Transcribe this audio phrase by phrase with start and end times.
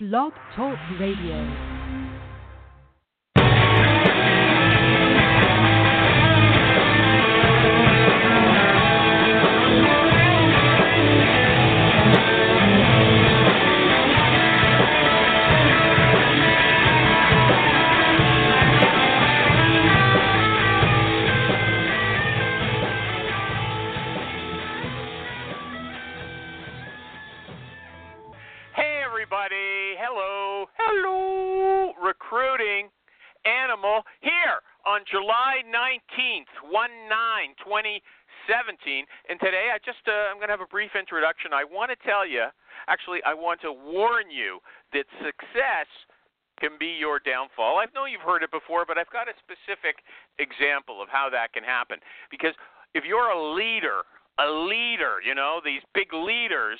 [0.00, 1.83] Blog Talk Radio.
[33.44, 39.04] Animal here on July 19th, 1 9 2017.
[39.28, 41.52] And today, I just, uh, I'm going to have a brief introduction.
[41.52, 42.48] I want to tell you,
[42.88, 44.60] actually, I want to warn you
[44.92, 45.88] that success
[46.60, 47.78] can be your downfall.
[47.78, 50.04] I know you've heard it before, but I've got a specific
[50.38, 51.98] example of how that can happen.
[52.30, 52.54] Because
[52.94, 54.06] if you're a leader,
[54.38, 56.78] a leader, you know, these big leaders,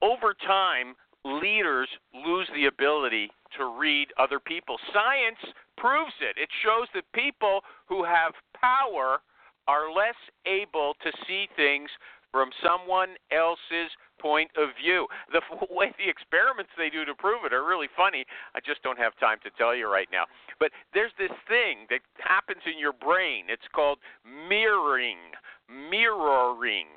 [0.00, 4.76] over time, leaders lose the ability to read other people.
[4.92, 5.38] Science
[5.80, 6.36] proves it.
[6.36, 9.18] It shows that people who have power
[9.66, 11.90] are less able to see things
[12.32, 13.90] from someone else's
[14.20, 15.06] point of view.
[15.32, 15.40] The
[15.70, 18.24] way the experiments they do to prove it are really funny.
[18.54, 20.24] I just don't have time to tell you right now.
[20.58, 23.46] But there's this thing that happens in your brain.
[23.48, 25.36] It's called mirroring.
[25.68, 26.88] Mirroring.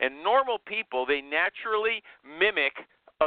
[0.00, 2.83] And normal people, they naturally mimic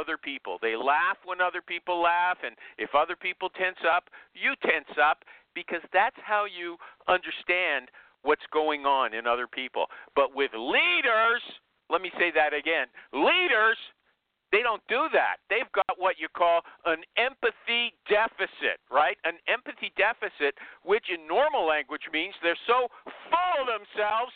[0.08, 0.56] other people.
[0.62, 5.20] They laugh when other people laugh, and if other people tense up, you tense up
[5.54, 6.76] because that's how you
[7.08, 7.92] understand
[8.22, 9.86] what's going on in other people.
[10.16, 11.42] But with leaders,
[11.90, 13.76] let me say that again leaders,
[14.50, 15.44] they don't do that.
[15.52, 19.20] They've got what you call an empathy deficit, right?
[19.28, 20.56] An empathy deficit,
[20.88, 22.88] which in normal language means they're so
[23.28, 24.32] full of themselves,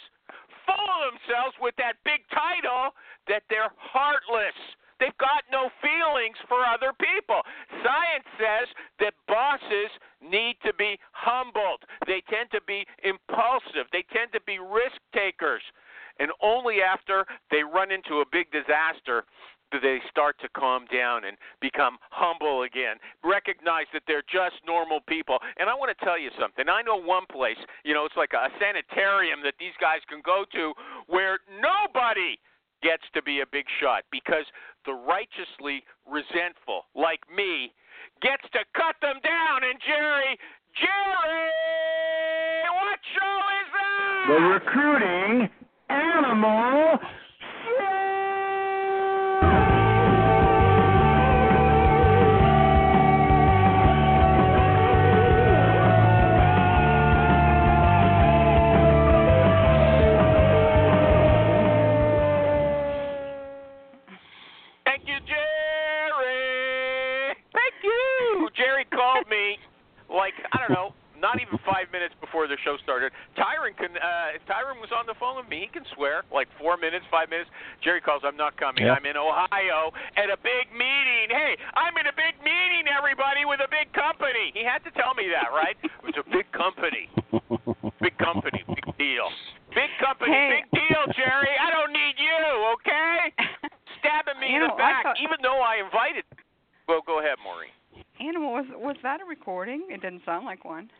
[0.69, 2.93] full of themselves with that big title,
[3.25, 4.57] that they're heartless.
[5.03, 7.43] They've got no feelings for other people.
[7.83, 8.71] Science says
[9.03, 9.91] that bosses
[10.23, 11.83] need to be humbled.
[12.07, 13.91] They tend to be impulsive.
[13.91, 15.63] They tend to be risk takers.
[16.23, 19.27] And only after they run into a big disaster
[19.73, 23.01] do they start to calm down and become humble again.
[23.25, 25.39] Recognize that they're just normal people.
[25.59, 26.69] And I want to tell you something.
[26.69, 30.45] I know one place, you know, it's like a sanitarium that these guys can go
[30.53, 30.75] to
[31.09, 32.37] where nobody
[32.83, 34.45] gets to be a big shot because
[34.85, 37.73] the righteously resentful, like me,
[38.21, 39.65] gets to cut them down.
[39.65, 40.39] And Jerry,
[40.75, 41.51] Jerry,
[42.75, 44.25] what show is that?
[44.29, 45.51] The recruiting
[45.89, 46.99] animal.
[71.33, 73.09] Not even five minutes before the show started.
[73.41, 73.97] Tyron can.
[73.97, 75.65] Uh, Tyron was on the phone with me.
[75.65, 77.49] He can swear like four minutes, five minutes.
[77.81, 78.21] Jerry calls.
[78.21, 78.85] I'm not coming.
[78.85, 78.93] Yeah.
[79.01, 81.33] I'm in Ohio at a big meeting.
[81.33, 84.53] Hey, I'm in a big meeting, everybody, with a big company.
[84.53, 85.77] He had to tell me that, right?
[86.03, 87.07] It was a big company.
[88.03, 88.61] Big company.
[88.67, 89.31] Big deal.
[89.71, 90.35] Big company.
[90.35, 90.61] Hey.
[90.61, 91.55] Big deal, Jerry.
[91.63, 92.37] I don't need you.
[92.75, 93.33] Okay.
[94.03, 96.25] Stabbing me in Animal, the back, thought- even though I invited.
[96.91, 97.71] Well, go ahead, Maureen.
[98.21, 99.87] Animal, was was that a recording?
[99.89, 100.91] It didn't sound like one.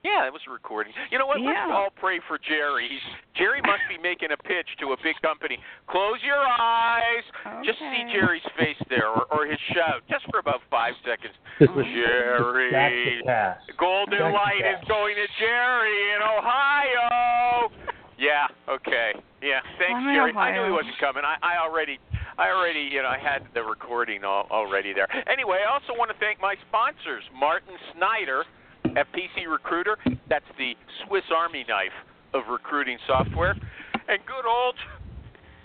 [0.00, 0.96] Yeah, it was a recording.
[1.12, 1.44] You know what?
[1.44, 2.88] Let's all pray for Jerry.
[2.88, 3.04] He's,
[3.36, 5.60] Jerry must be making a pitch to a big company.
[5.92, 7.20] Close your eyes.
[7.44, 7.68] Okay.
[7.68, 11.36] Just see Jerry's face there, or, or his shout, just for about five seconds.
[11.60, 12.72] This was Jerry.
[12.72, 13.60] Back to pass.
[13.76, 17.68] Golden Back light is going to Jerry in Ohio.
[18.16, 18.48] Yeah.
[18.64, 19.12] Okay.
[19.44, 19.60] Yeah.
[19.76, 20.32] Thanks, I'm Jerry.
[20.32, 21.20] I knew he wasn't coming.
[21.20, 22.00] I, I already,
[22.40, 25.08] I already, you know, I had the recording all, already there.
[25.28, 28.48] Anyway, I also want to thank my sponsors, Martin Snyder
[28.96, 29.96] at PC Recruiter.
[30.28, 30.74] That's the
[31.06, 31.94] Swiss Army knife
[32.34, 34.74] of recruiting software, and good old.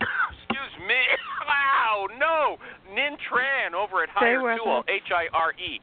[0.00, 0.94] Excuse me.
[1.46, 2.58] Wow, no.
[2.92, 4.82] Nin Tran over at Hire Tool.
[4.90, 5.78] H I R E.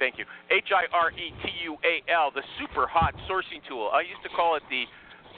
[0.00, 0.24] Thank you.
[0.50, 3.90] H I R E T U A L, the super hot sourcing tool.
[3.94, 4.82] I used to call it the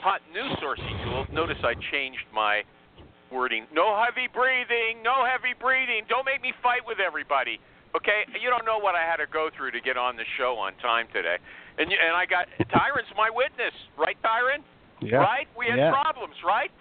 [0.01, 1.25] hot new sourcing tool.
[1.29, 2.65] Notice I changed my
[3.31, 3.65] wording.
[3.73, 5.01] No heavy breathing.
[5.05, 6.09] No heavy breathing.
[6.09, 7.61] Don't make me fight with everybody.
[7.95, 10.55] Okay, you don't know what I had to go through to get on the show
[10.55, 11.35] on time today,
[11.77, 14.63] and you, and I got Tyron's my witness, right, Tyron?
[15.01, 15.17] Yeah.
[15.17, 15.47] Right?
[15.57, 15.91] We had yeah.
[15.91, 16.71] problems, right?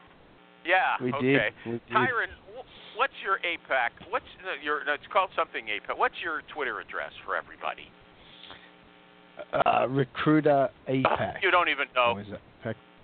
[0.64, 0.94] Yeah.
[1.02, 1.26] We okay.
[1.26, 1.52] did.
[1.66, 1.90] We did.
[1.90, 2.30] Tyron,
[2.94, 3.90] what's your APAC?
[4.10, 4.84] What's uh, your?
[4.84, 5.96] no, It's called something APAC.
[5.96, 7.90] What's your Twitter address for everybody?
[9.52, 11.42] Uh, recruiter APAC.
[11.42, 12.14] You don't even know.
[12.14, 12.40] Or is it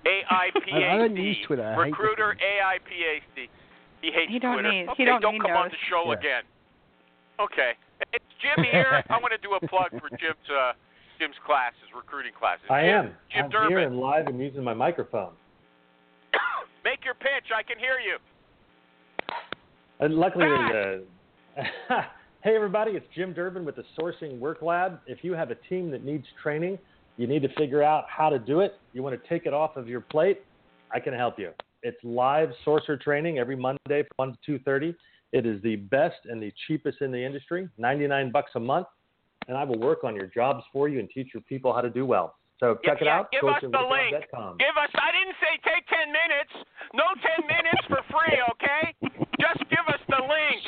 [0.06, 0.72] AIPAC.
[0.72, 1.64] I- I don't use Twitter.
[1.64, 3.48] I Recruiter AIPAC.
[4.02, 4.70] He hates He don't Twitter.
[4.70, 6.18] need- he okay, don't don't need come on the show Yeah.
[6.18, 6.44] again.
[7.38, 7.74] Okay.
[8.12, 9.02] It's Jim here.
[9.08, 10.72] I want to do a plug for Jim's uh,
[11.18, 12.64] Jim's classes, recruiting classes.
[12.68, 13.06] I Jim, am.
[13.32, 13.68] Jim I'm Durbin.
[13.70, 15.32] here and live and using my microphone.
[16.84, 17.50] Make your pitch.
[17.56, 18.18] I can hear you.
[20.00, 21.02] And luckily, there's
[21.90, 22.02] a.
[22.42, 25.00] hey, everybody, it's Jim Durbin with the Sourcing Work Lab.
[25.06, 26.78] If you have a team that needs training,
[27.16, 29.76] you need to figure out how to do it, you want to take it off
[29.76, 30.42] of your plate,
[30.92, 31.50] I can help you.
[31.82, 34.94] It's live sourcer training every Monday from 1 to 2.30.
[35.32, 38.86] It is the best and the cheapest in the industry, 99 bucks a month,
[39.48, 41.90] and I will work on your jobs for you and teach your people how to
[41.90, 42.36] do well.
[42.58, 44.14] So check yeah, it out, Give us the link.
[44.58, 44.88] Give us.
[44.94, 46.54] I didn't say take ten minutes.
[46.94, 48.40] No ten minutes for free.
[48.56, 48.94] Okay.
[49.38, 50.64] Just give us the link.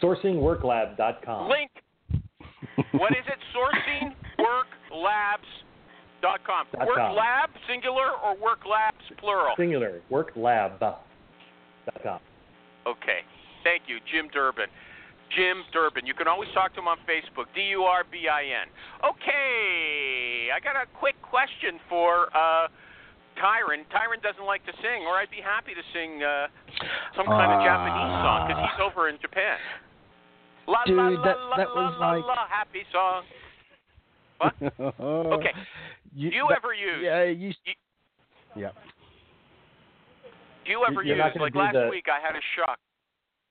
[0.00, 1.48] Sourcingworklab.com.
[1.50, 1.72] Link.
[2.92, 3.40] What is it?
[3.52, 5.40] Sourcingworklabs.com.
[6.22, 6.40] Dot
[6.86, 7.16] Work com.
[7.16, 9.56] lab singular or work labs plural?
[9.56, 12.20] Singular, worklab.com.
[12.86, 13.24] Okay.
[13.64, 14.66] Thank you, Jim Durbin.
[15.36, 16.06] Jim Durbin.
[16.06, 17.46] You can always talk to him on Facebook.
[17.54, 18.68] D U R B I N.
[19.04, 20.48] Okay.
[20.50, 22.66] I got a quick question for uh,
[23.38, 23.86] Tyron.
[23.94, 26.48] Tyron doesn't like to sing, or I'd be happy to sing uh,
[27.16, 29.56] some kind of Japanese song because he's over in Japan.
[30.66, 33.22] La Dude, la la that- la that la was la like- la happy song.
[34.38, 34.54] What?
[35.38, 35.54] Okay.
[36.12, 37.00] You, Do you that- ever use?
[37.06, 37.54] Yeah, you.
[37.64, 37.78] You-
[38.66, 38.70] Yeah.
[40.64, 41.18] Do you ever use?
[41.38, 42.78] Like last the- week, I had a shock.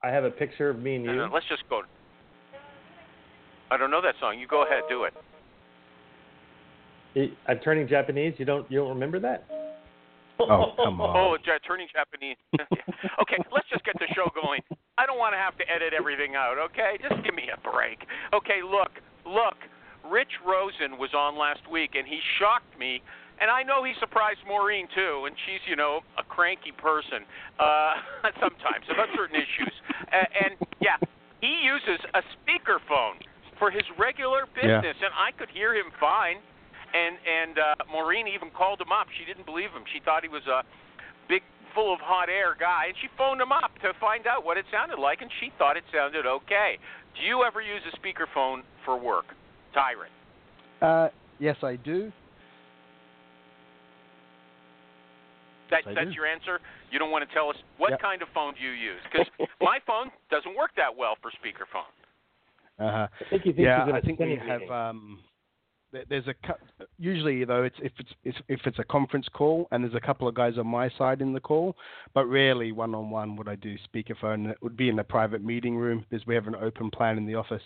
[0.02, 1.14] I have a picture of me and you.
[1.14, 1.82] no, let's just go.
[3.70, 4.38] I don't know that song.
[4.38, 5.14] You go ahead, do it.
[7.14, 8.34] It- I'm turning Japanese.
[8.38, 9.44] You don't you don't remember that?
[10.38, 11.16] Oh, oh come on.
[11.16, 12.36] Oh, ja- uh, turning Japanese.
[13.20, 14.60] okay, let's just get the show going.
[14.96, 16.96] I don't want to have to edit everything out, okay?
[17.02, 18.06] Just give me a break.
[18.32, 18.92] Okay, look,
[19.26, 19.56] look.
[20.08, 23.02] Rich Rosen was on last week, and he shocked me.
[23.40, 27.24] And I know he surprised Maureen too, and she's, you know, a cranky person
[27.58, 27.94] uh,
[28.40, 29.72] sometimes about certain issues.
[30.12, 31.00] Uh, and yeah,
[31.40, 33.16] he uses a speakerphone
[33.58, 34.80] for his regular Yeah.
[34.80, 36.36] business, and I could hear him fine
[36.92, 39.06] and and uh, Maureen even called him up.
[39.18, 39.84] She didn't believe him.
[39.92, 40.62] She thought he was a
[41.28, 41.42] big,
[41.74, 44.64] full of hot air guy, and she phoned him up to find out what it
[44.72, 46.78] sounded like, and she thought it sounded okay.
[47.16, 49.26] Do you ever use a speakerphone for work,
[49.72, 50.12] Tyrant?
[50.82, 51.08] Uh,
[51.38, 52.12] yes, I do.
[55.70, 56.14] That, I that's do.
[56.14, 56.60] your answer.
[56.90, 58.00] You don't want to tell us what Yep.
[58.02, 59.00] kind of phone do you use?
[59.10, 59.26] Because
[59.60, 61.88] my phone doesn't work that well for speakerphone.
[62.78, 63.06] Uh-huh.
[63.10, 64.62] I think he thinks Yeah, he's in a I think we have.
[64.70, 65.29] Um, there-
[66.08, 66.34] there's a
[66.98, 70.28] usually though it's if it's, it's if it's a conference call and there's a couple
[70.28, 71.76] of guys on my side in the call,
[72.14, 74.50] but rarely one on one would I do speakerphone.
[74.50, 77.26] It would be in a private meeting room because we have an open plan in
[77.26, 77.62] the office.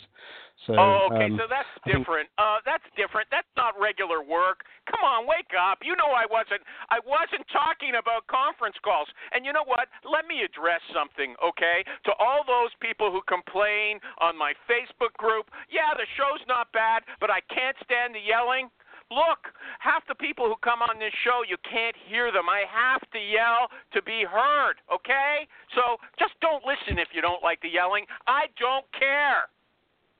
[0.67, 1.27] So oh, okay.
[1.27, 2.29] um, so that's I think- different.
[2.39, 3.29] Uh, that's different.
[3.31, 4.65] That's not regular work.
[4.89, 5.81] Come on, wake up.
[5.83, 6.63] You know I wasn't.
[6.89, 9.09] I wasn't talking about conference calls.
[9.33, 9.89] And you know what?
[10.05, 11.85] Let me address something, okay?
[12.09, 15.51] To all those people who complain on my Facebook group.
[15.69, 18.71] Yeah, the show's not bad, but I can't stand the yelling.
[19.13, 19.53] Look,
[19.85, 22.49] half the people who come on this show, you can't hear them.
[22.49, 25.45] I have to yell to be heard, okay?
[25.77, 28.09] So just don't listen if you don't like the yelling.
[28.27, 29.53] I don't care.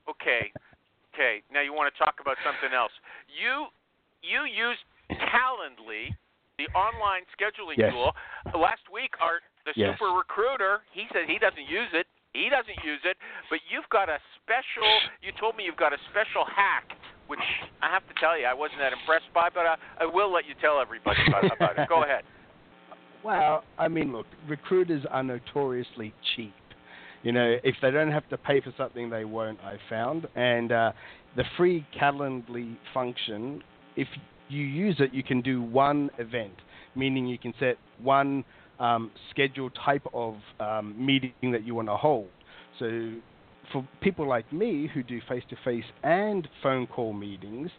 [0.05, 0.53] Okay.
[1.13, 1.41] Okay.
[1.49, 2.91] Now you want to talk about something else.
[3.31, 3.71] You
[4.21, 4.81] you used
[5.31, 6.13] Calendly,
[6.57, 7.93] the online scheduling Yes.
[7.93, 8.13] tool.
[8.53, 9.97] Last week our the Yes.
[9.97, 12.07] super recruiter, he said he doesn't use it.
[12.33, 13.17] He doesn't use it,
[13.49, 16.93] but you've got a special you told me you've got a special hack
[17.27, 17.39] which
[17.81, 20.45] I have to tell you I wasn't that impressed by, but I, I will let
[20.45, 21.89] you tell everybody about, about it.
[21.89, 22.23] Go ahead.
[23.23, 26.53] Well, I mean, look, recruiters are notoriously cheap.
[27.23, 29.59] You know, if they don't have to pay for something, they won't.
[29.61, 30.91] I found, and uh,
[31.35, 33.63] the free Calendly function,
[33.95, 34.07] if
[34.47, 36.53] you use it, you can do one event,
[36.95, 38.45] meaning you can set one
[38.79, 42.27] um, scheduled type of um, meeting that you want to hold.
[42.77, 43.13] So
[43.71, 47.69] for people like me who do face-to-face and phone call meetings,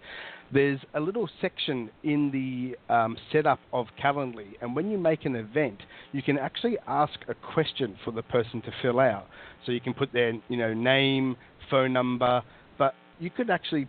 [0.53, 5.35] there's a little section in the um, setup of Calendly, and when you make an
[5.37, 5.81] event,
[6.13, 9.27] you can actually ask a question for the person to fill out.
[9.65, 11.37] So you can put their, you know, name,
[11.71, 12.43] phone number,
[12.79, 13.89] but you could actually,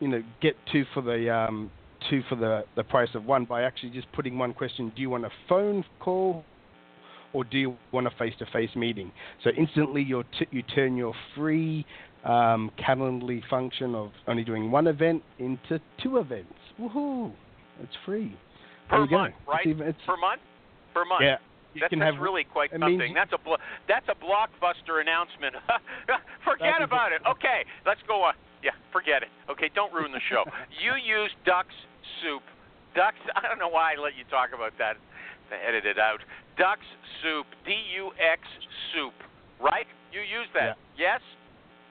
[0.00, 1.70] you know, get two for the um,
[2.10, 5.10] two for the the price of one by actually just putting one question: Do you
[5.10, 6.44] want a phone call
[7.32, 9.10] or do you want a face-to-face meeting?
[9.44, 11.84] So instantly you t- you turn your free
[12.24, 16.54] um, Calendly function of only doing one event into two events.
[16.80, 17.32] Woohoo!
[17.82, 18.36] It's free.
[18.88, 19.18] Per you go.
[19.18, 19.66] month, It's right?
[19.66, 20.40] even- it's- per month?
[20.94, 21.22] Per month.
[21.22, 21.36] Yeah.
[21.80, 23.14] That's, have really quite something.
[23.14, 23.56] that's a blo-
[23.88, 25.56] that's a blockbuster announcement.
[26.44, 27.22] forget about it.
[27.26, 28.34] Okay, let's go on.
[28.62, 29.28] Yeah, forget it.
[29.50, 30.44] Okay, don't ruin the show.
[30.84, 31.74] you use Ducks
[32.20, 32.42] Soup.
[32.94, 33.16] Ducks.
[33.34, 34.96] I don't know why I let you talk about that.
[35.52, 36.20] To edit it out.
[36.56, 36.88] Ducks
[37.20, 37.44] Soup.
[37.66, 38.40] D U X
[38.94, 39.12] Soup.
[39.60, 39.84] Right?
[40.10, 40.78] You use that.
[40.96, 41.20] Yes.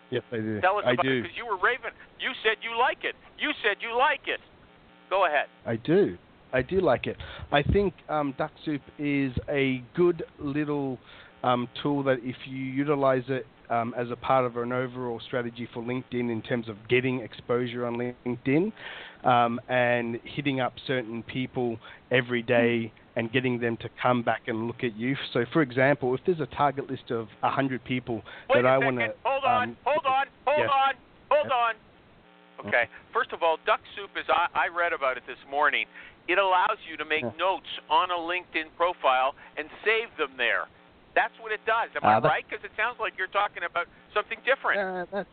[0.09, 0.59] Yes, I do.
[0.61, 1.19] Tell us I about do.
[1.19, 1.93] it because you were raving.
[2.19, 3.13] You said you like it.
[3.37, 4.39] You said you like it.
[5.11, 5.45] Go ahead.
[5.65, 6.17] I do.
[6.53, 7.17] I do like it.
[7.51, 10.97] I think um, Duck Soup is a good little
[11.43, 15.67] um, tool that if you utilize it um, as a part of an overall strategy
[15.73, 18.73] for LinkedIn in terms of getting exposure on LinkedIn
[19.23, 21.77] um, and hitting up certain people
[22.11, 25.15] every day and getting them to come back and look at you.
[25.33, 28.79] So, for example, if there's a target list of 100 people Wait that a I
[28.79, 28.95] second.
[28.95, 29.15] want to.
[29.23, 29.69] hold on.
[29.69, 30.25] um, hold on.
[30.45, 30.69] Hold yes.
[30.71, 30.93] on.
[31.29, 31.51] Hold Yes.
[31.53, 32.67] on.
[32.67, 32.85] Okay.
[33.13, 35.85] First of all, Duck Soup is I, I read about it this morning.
[36.27, 37.31] It allows you to make Yeah.
[37.37, 40.65] notes on a LinkedIn profile and save them there.
[41.15, 41.89] That's what it does.
[41.95, 42.45] Am Ah, I right?
[42.47, 44.79] Because it sounds like you're talking about something different.
[44.79, 45.29] Uh, that's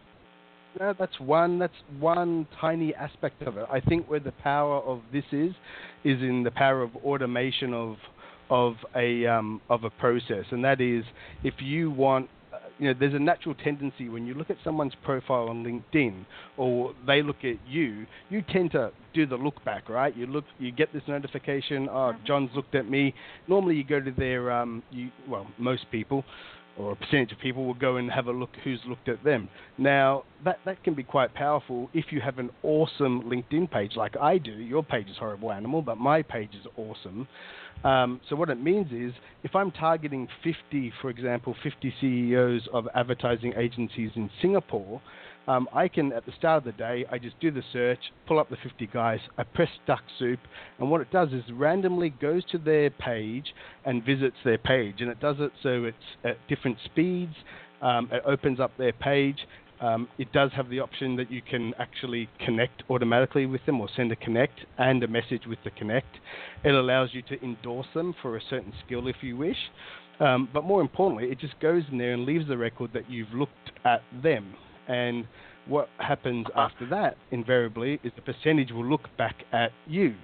[0.78, 1.58] no, that's one.
[1.58, 3.66] That's one tiny aspect of it.
[3.70, 5.52] I think where the power of this is,
[6.04, 7.96] is in the power of automation of
[8.50, 11.04] of a um, of a process, and that is
[11.44, 12.28] if you want.
[12.80, 16.24] You know, there's a natural tendency when you look at someone's profile on LinkedIn,
[16.56, 20.16] or they look at you, you tend to do the look back, right?
[20.16, 21.88] You look, you get this notification.
[21.90, 23.14] Oh, John's looked at me.
[23.48, 26.24] Normally, you go to their, um, you well, most people,
[26.78, 29.48] or a percentage of people will go and have a look who's looked at them.
[29.76, 34.16] Now, that, that can be quite powerful if you have an awesome LinkedIn page like
[34.16, 34.52] I do.
[34.52, 37.26] Your page is Horrible Animal, but my page is awesome.
[37.84, 39.12] Um, so, what it means is
[39.44, 45.00] if I'm targeting 50, for example, 50 CEOs of advertising agencies in Singapore,
[45.48, 48.38] um, I can, at the start of the day, I just do the search, pull
[48.38, 50.38] up the 50 guys, I press Duck Soup,
[50.78, 53.54] and what it does is randomly goes to their page
[53.86, 54.96] and visits their page.
[55.00, 57.34] And it does it so it's at different speeds,
[57.80, 59.38] um, it opens up their page.
[59.80, 63.88] Um, it does have the option that you can actually connect automatically with them or
[63.94, 66.18] send a connect and a message with the connect.
[66.64, 69.56] It allows you to endorse them for a certain skill if you wish.
[70.18, 73.32] Um, but more importantly, it just goes in there and leaves the record that you've
[73.32, 74.56] looked at them.
[74.88, 75.26] And
[75.66, 80.14] what happens after that, invariably, is the percentage will look back at you.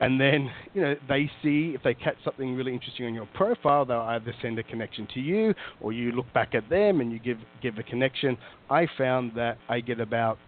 [0.00, 3.84] And then, you know, they see if they catch something really interesting on your profile,
[3.84, 7.20] they'll either send a connection to you or you look back at them and you
[7.20, 8.36] give give a connection.
[8.68, 10.38] I found that I get about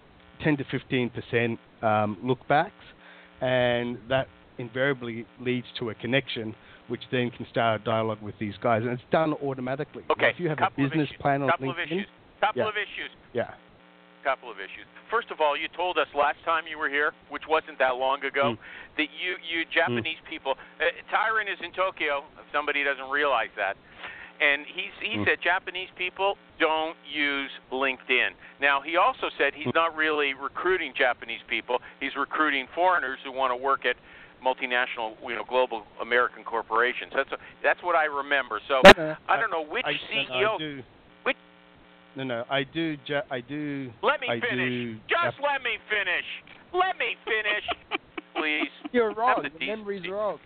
[0.42, 2.70] 10 to 15 percent um, lookbacks,
[3.40, 4.26] and that
[4.58, 6.54] invariably leads to a connection,
[6.88, 10.02] which then can start a dialogue with these guys, and it's done automatically.
[10.08, 10.30] Now, Okay.
[10.30, 12.06] if you have couple a business plan on couple LinkedIn, of issues.
[12.40, 12.68] Couple yeah.
[12.68, 13.10] of issues.
[13.32, 13.54] yeah,
[14.24, 14.84] couple of issues.
[15.10, 18.24] First of all, you told us last time you were here, which wasn't that long
[18.24, 18.58] ago, Mm.
[18.98, 20.58] that you you Japanese people.
[20.80, 22.24] Uh, Tyron is in Tokyo.
[22.38, 23.76] If somebody doesn't realize that,
[24.40, 25.24] and he's he Mm.
[25.26, 28.30] said Japanese people don't use LinkedIn.
[28.60, 31.80] Now he also said he's not really recruiting Japanese people.
[32.00, 33.96] He's recruiting foreigners who want to work at
[34.44, 37.12] multinational, you know, global American corporations.
[37.14, 37.30] That's
[37.62, 38.60] that's what I remember.
[38.68, 40.40] So No, no, I don't know which I, CEO.
[40.40, 40.76] no, I do.
[40.76, 40.84] Which-
[42.16, 42.96] No, no, I do.
[43.06, 43.90] Ja- I do.
[44.02, 44.68] Let me I finish.
[44.70, 46.24] do Just Jap- let me finish.
[46.72, 48.00] Let me finish,
[48.36, 48.72] please.
[48.92, 49.42] You're wrong.
[49.42, 50.10] the The memory's decency.
[50.16, 50.38] wrong.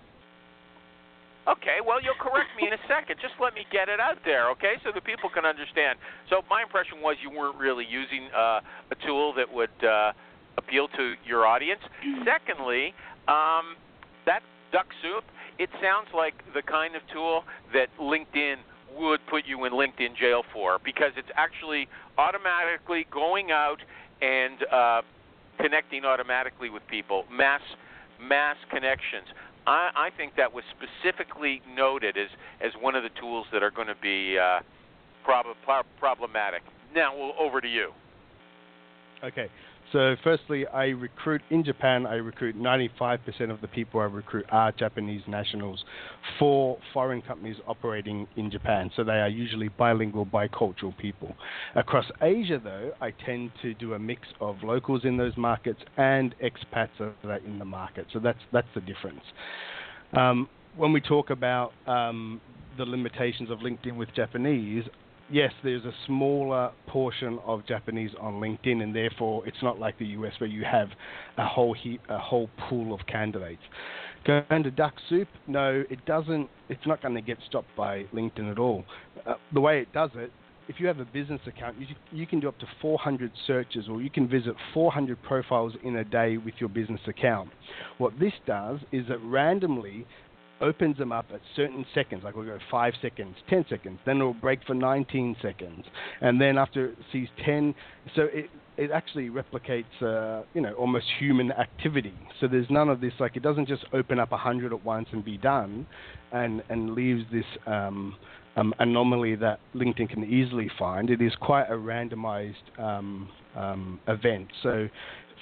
[1.48, 3.16] Okay, well, you'll correct me in a second.
[3.22, 5.98] Just let me get it out there, okay, so that people can understand.
[6.28, 8.60] So my impression was you weren't really using uh,
[8.92, 10.12] a tool that would uh,
[10.58, 11.80] appeal to your audience.
[12.28, 12.92] Secondly,
[13.26, 13.74] um,
[14.26, 15.24] that Duck Soup,
[15.58, 18.56] it sounds like the kind of tool that LinkedIn
[18.96, 23.78] would put you in LinkedIn jail for because it's actually automatically going out
[24.20, 25.02] and uh,
[25.60, 27.60] connecting automatically with people, mass
[28.20, 29.26] mass connections.
[29.66, 32.28] I, I think that was specifically noted as
[32.60, 34.60] as one of the tools that are going to be uh,
[35.24, 36.62] prob- pro- problematic.
[36.94, 37.92] Now, well, over to you.
[39.22, 39.48] Okay.
[39.92, 42.06] So, firstly, I recruit in Japan.
[42.06, 45.84] I recruit 95% of the people I recruit are Japanese nationals
[46.38, 48.90] for foreign companies operating in Japan.
[48.94, 51.34] So they are usually bilingual, bicultural people.
[51.74, 56.36] Across Asia, though, I tend to do a mix of locals in those markets and
[56.40, 58.06] expats that in the market.
[58.12, 59.22] So that's that's the difference.
[60.16, 62.40] Um, when we talk about um,
[62.78, 64.84] the limitations of LinkedIn with Japanese,
[65.30, 70.06] yes, there's a smaller portion of Japanese on LinkedIn, and therefore it's not like the
[70.06, 70.88] US where you have
[71.38, 73.62] a whole heap, a whole pool of candidates.
[74.26, 76.48] Going to Duck Soup, no, it doesn't.
[76.68, 78.84] It's not going to get stopped by LinkedIn at all.
[79.26, 80.30] Uh, the way it does it,
[80.68, 84.02] if you have a business account, you, you can do up to 400 searches, or
[84.02, 87.50] you can visit 400 profiles in a day with your business account.
[87.98, 90.06] What this does is it randomly
[90.60, 94.34] opens them up at certain seconds, like we'll go 5 seconds, 10 seconds, then it'll
[94.34, 95.84] break for 19 seconds,
[96.20, 97.74] and then after it sees 10,
[98.14, 102.14] so it, it actually replicates, uh, you know, almost human activity.
[102.40, 105.24] So there's none of this, like it doesn't just open up 100 at once and
[105.24, 105.86] be done,
[106.32, 108.16] and, and leaves this um,
[108.56, 111.10] um, anomaly that LinkedIn can easily find.
[111.10, 114.48] It is quite a randomized um, um, event.
[114.62, 114.88] So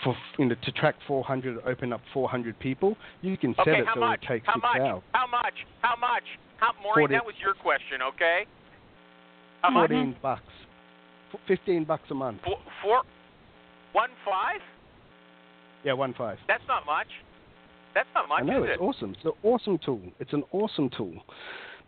[0.05, 3.87] for you know to track 400, open up 400 people, you can set okay, it
[3.95, 4.23] so much?
[4.23, 4.81] it takes how six much?
[4.81, 5.03] hours.
[5.13, 5.55] How much?
[5.83, 6.23] How much?
[6.59, 7.15] How Maureen, 40.
[7.15, 8.47] that was your question, okay?
[9.63, 9.91] How much?
[9.91, 10.43] 14 bucks,
[11.35, 12.41] F- 15 bucks a month.
[12.45, 13.03] Four, four,
[13.93, 14.61] one five?
[15.85, 16.39] Yeah, one five.
[16.49, 17.07] That's not much.
[17.95, 18.83] That's not much, I know it's it?
[18.83, 19.13] awesome.
[19.15, 20.01] It's an awesome tool.
[20.21, 21.15] It's an awesome tool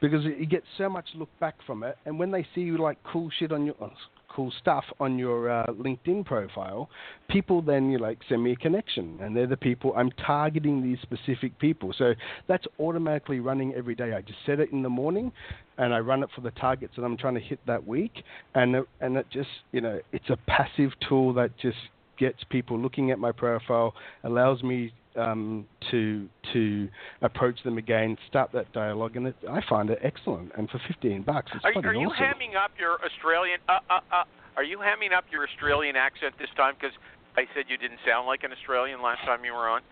[0.00, 2.98] because you get so much look back from it, and when they see you like
[3.04, 3.88] cool shit on your uh,
[4.34, 6.88] cool stuff on your uh, LinkedIn profile,
[7.28, 10.98] people then you like send me a connection, and they're the people I'm targeting these
[11.02, 11.92] specific people.
[11.96, 12.14] So
[12.48, 14.14] that's automatically running every day.
[14.14, 15.32] I just set it in the morning,
[15.78, 18.22] and I run it for the targets that I'm trying to hit that week,
[18.54, 21.78] and and it just you know it's a passive tool that just
[22.18, 23.94] gets people looking at my profile,
[24.24, 26.88] allows me um, to to
[27.22, 30.52] approach them again, start that dialogue, and it, I find it excellent.
[30.56, 32.24] And for 15 bucks, it's Are, are you awesome.
[32.24, 33.58] hamming up your Australian?
[33.68, 34.24] Uh, uh, uh,
[34.56, 36.74] are you hamming up your Australian accent this time?
[36.78, 36.96] Because
[37.36, 39.82] I said you didn't sound like an Australian last time you were on.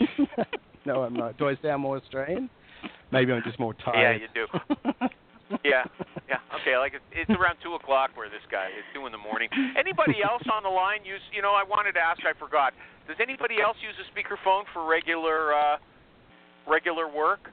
[0.84, 1.38] no, I'm not.
[1.38, 2.50] Do I sound more Australian?
[3.12, 4.20] Maybe I'm just more tired.
[4.20, 5.08] Yeah, you do.
[5.64, 5.86] yeah,
[6.30, 6.42] yeah.
[6.60, 9.48] Okay, like it's, it's around two o'clock where this guy is two in the morning.
[9.78, 11.22] Anybody else on the line use?
[11.34, 12.20] You know, I wanted to ask.
[12.26, 12.72] I forgot.
[13.06, 15.76] Does anybody else use a speakerphone for regular uh,
[16.66, 17.50] regular work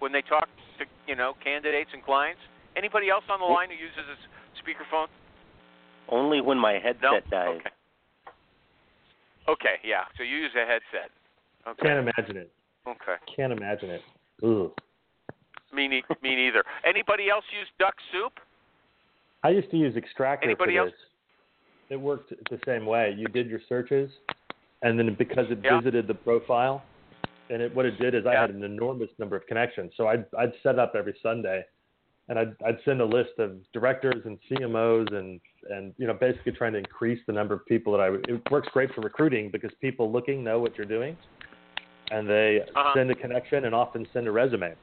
[0.00, 2.40] when they talk to you know candidates and clients?
[2.76, 5.06] Anybody else on the line who uses a s- speakerphone?
[6.08, 7.20] Only when my headset No.
[7.30, 7.60] dies.
[7.60, 7.70] Okay.
[9.48, 9.76] Okay.
[9.84, 10.04] Yeah.
[10.16, 11.10] So you use a headset.
[11.66, 11.82] Okay.
[11.82, 12.50] Can't imagine it.
[12.86, 13.16] Okay.
[13.36, 14.02] Can't imagine it.
[14.42, 14.72] Ugh.
[15.72, 16.64] Me, ne- me neither.
[16.84, 18.32] Anybody else use Duck Soup?
[19.42, 20.90] I used to use Extractor Anybody for else?
[20.90, 21.00] this.
[21.90, 23.14] It worked the same way.
[23.16, 24.10] You did your searches,
[24.82, 25.78] and then because it Yeah.
[25.78, 26.82] visited the profile,
[27.48, 29.92] and it, what it did is I had an enormous number of connections.
[29.96, 31.64] So I'd I'd set up every Sunday,
[32.28, 36.52] and I'd I'd send a list of directors and CMOs and and you know basically
[36.52, 38.10] trying to increase the number of people that I.
[38.10, 41.16] would- It works great for recruiting because people looking know what you're doing,
[42.12, 42.92] and they Uh-huh.
[42.94, 44.74] send a connection and often send a resume.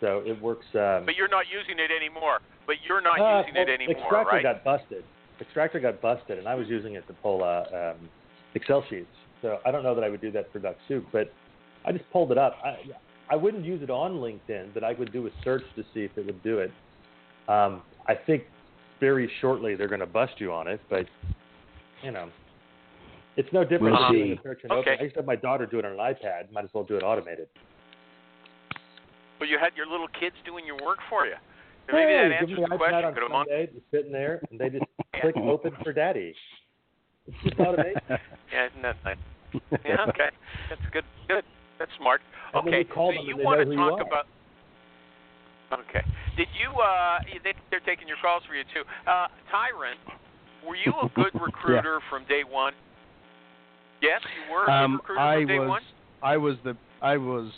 [0.00, 0.66] So it works.
[0.74, 2.40] Um, But you're not using it anymore.
[2.66, 4.42] But you're not uh, using it well, anymore, Extractor right?
[4.42, 5.04] got busted.
[5.40, 8.10] Extractor got busted, and I was using it to pull uh, um,
[8.54, 9.12] Excel sheets.
[9.42, 11.32] So I don't know that I would do that for Duck Soup, but
[11.84, 12.58] I just pulled it up.
[12.64, 12.76] I,
[13.30, 16.16] I wouldn't use it on LinkedIn, but I would do a search to see if
[16.16, 16.70] it would do it.
[17.48, 18.44] Um, I think
[19.00, 21.06] very shortly they're going to bust you on it, but
[22.02, 22.28] you know,
[23.36, 24.90] it's no different We'll than doing a search and Okay.
[24.92, 25.00] open.
[25.00, 26.52] I used to have my daughter do it on an iPad.
[26.52, 27.48] Might as well do it automated.
[29.40, 31.34] But you had your little kids doing your work for you.
[31.88, 33.04] And maybe hey, that give answers me the an iPad question.
[33.08, 33.48] on Could a monk?
[33.48, 34.84] Sunday, just sitting there, and they just
[35.20, 36.36] click open for daddy.
[37.26, 37.98] It's just automation.
[38.52, 39.16] Yeah, isn't that nice?
[39.84, 40.30] Yeah, okay.
[40.68, 41.04] That's good.
[41.26, 41.44] Good.
[41.80, 42.20] That's smart.
[42.54, 42.78] Okay.
[42.78, 44.26] you call so you want to talk about?
[45.72, 46.04] Okay.
[46.36, 46.70] Did you?
[46.78, 48.82] uh they, They're taking your calls for you too.
[49.08, 49.98] Uh Tyrant,
[50.66, 52.74] were you a good recruiter from day one?
[54.02, 55.82] Yes, you were a Um, recruiter I from day was one.
[56.22, 57.50] I was the I was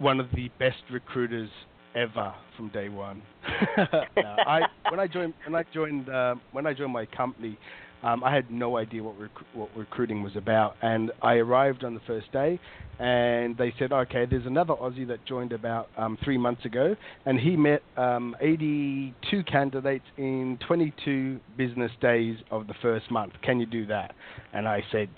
[0.00, 1.50] one of the best recruiters
[1.94, 3.22] ever from day one.
[4.16, 7.58] no, I when I joined when I joined uh, when I joined my company,
[8.02, 11.94] um, I had no idea what rec- what recruiting was about, and I arrived on
[11.94, 12.58] the first day,
[12.98, 17.38] and they said, okay, there's another Aussie that joined about um, three months ago, and
[17.38, 23.32] he met um, 82 candidates in 22 business days of the first month.
[23.42, 24.14] Can you do that?
[24.52, 25.08] And I said,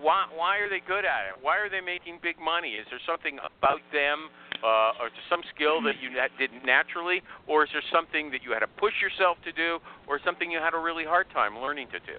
[0.00, 1.34] why why are they good at it?
[1.42, 2.74] Why are they making big money?
[2.74, 4.30] Is there something about them
[4.62, 8.52] uh, or some skill that you na- did naturally or is there something that you
[8.52, 11.88] had to push yourself to do or something you had a really hard time learning
[11.92, 12.18] to do?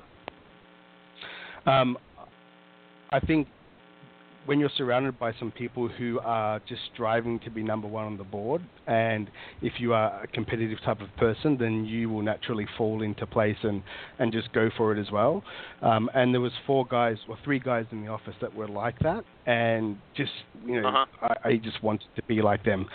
[1.66, 1.98] Um,
[3.12, 3.48] I think
[4.46, 8.18] when you're surrounded by some people who are just striving to be number one on
[8.18, 12.68] the board, and if you are a competitive type of person, then you will naturally
[12.78, 13.82] fall into place and,
[14.20, 15.44] and just go for it as well.
[15.82, 19.00] Um, and there was four guys, or three guys in the office that were like
[19.00, 20.32] that, and just
[20.64, 21.06] you know, Uh-huh.
[21.22, 22.86] I, I just wanted to be like them.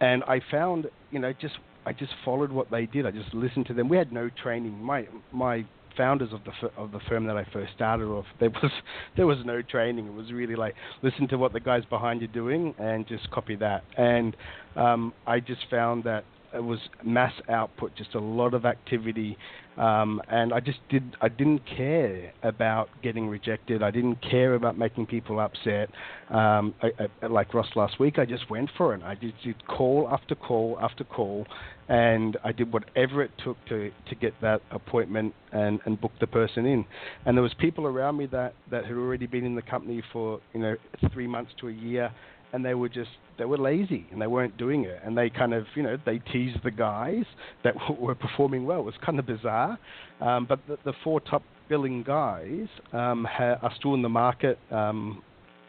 [0.00, 1.54] And I found, you know, just
[1.86, 3.04] I just followed what they did.
[3.06, 3.88] I just listened to them.
[3.88, 4.80] We had no training.
[4.80, 5.64] My my
[6.00, 8.72] founders of the fir- of the firm that I first started off, there was
[9.18, 10.06] there was no training.
[10.06, 13.54] It was really like listen to what the guys behind you doing and just copy
[13.56, 13.84] that.
[13.98, 14.34] And
[14.76, 19.36] um, I just found that it was mass output, just a lot of activity,
[19.76, 21.16] um, and I just did.
[21.20, 23.82] I didn't care about getting rejected.
[23.82, 25.90] I didn't care about making people upset.
[26.28, 26.90] Um, I,
[27.22, 29.02] I, like Ross last week, I just went for it.
[29.02, 31.46] I just did call after call after call,
[31.88, 36.26] and I did whatever it took to to get that appointment and and book the
[36.26, 36.84] person in.
[37.24, 40.40] And there was people around me that that had already been in the company for
[40.52, 40.76] you know
[41.12, 42.12] three months to a year,
[42.52, 45.54] and they were just they were lazy and they weren't doing it and they kind
[45.54, 47.24] of you know they teased the guys
[47.64, 49.78] that were performing well it was kind of bizarre
[50.20, 54.58] um, but the, the four top billing guys um, ha- are still in the market
[54.70, 55.22] um,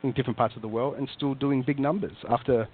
[0.04, 2.68] in different parts of the world and still doing big numbers after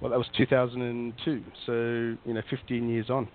[0.00, 3.28] well that was 2002 so you know 15 years on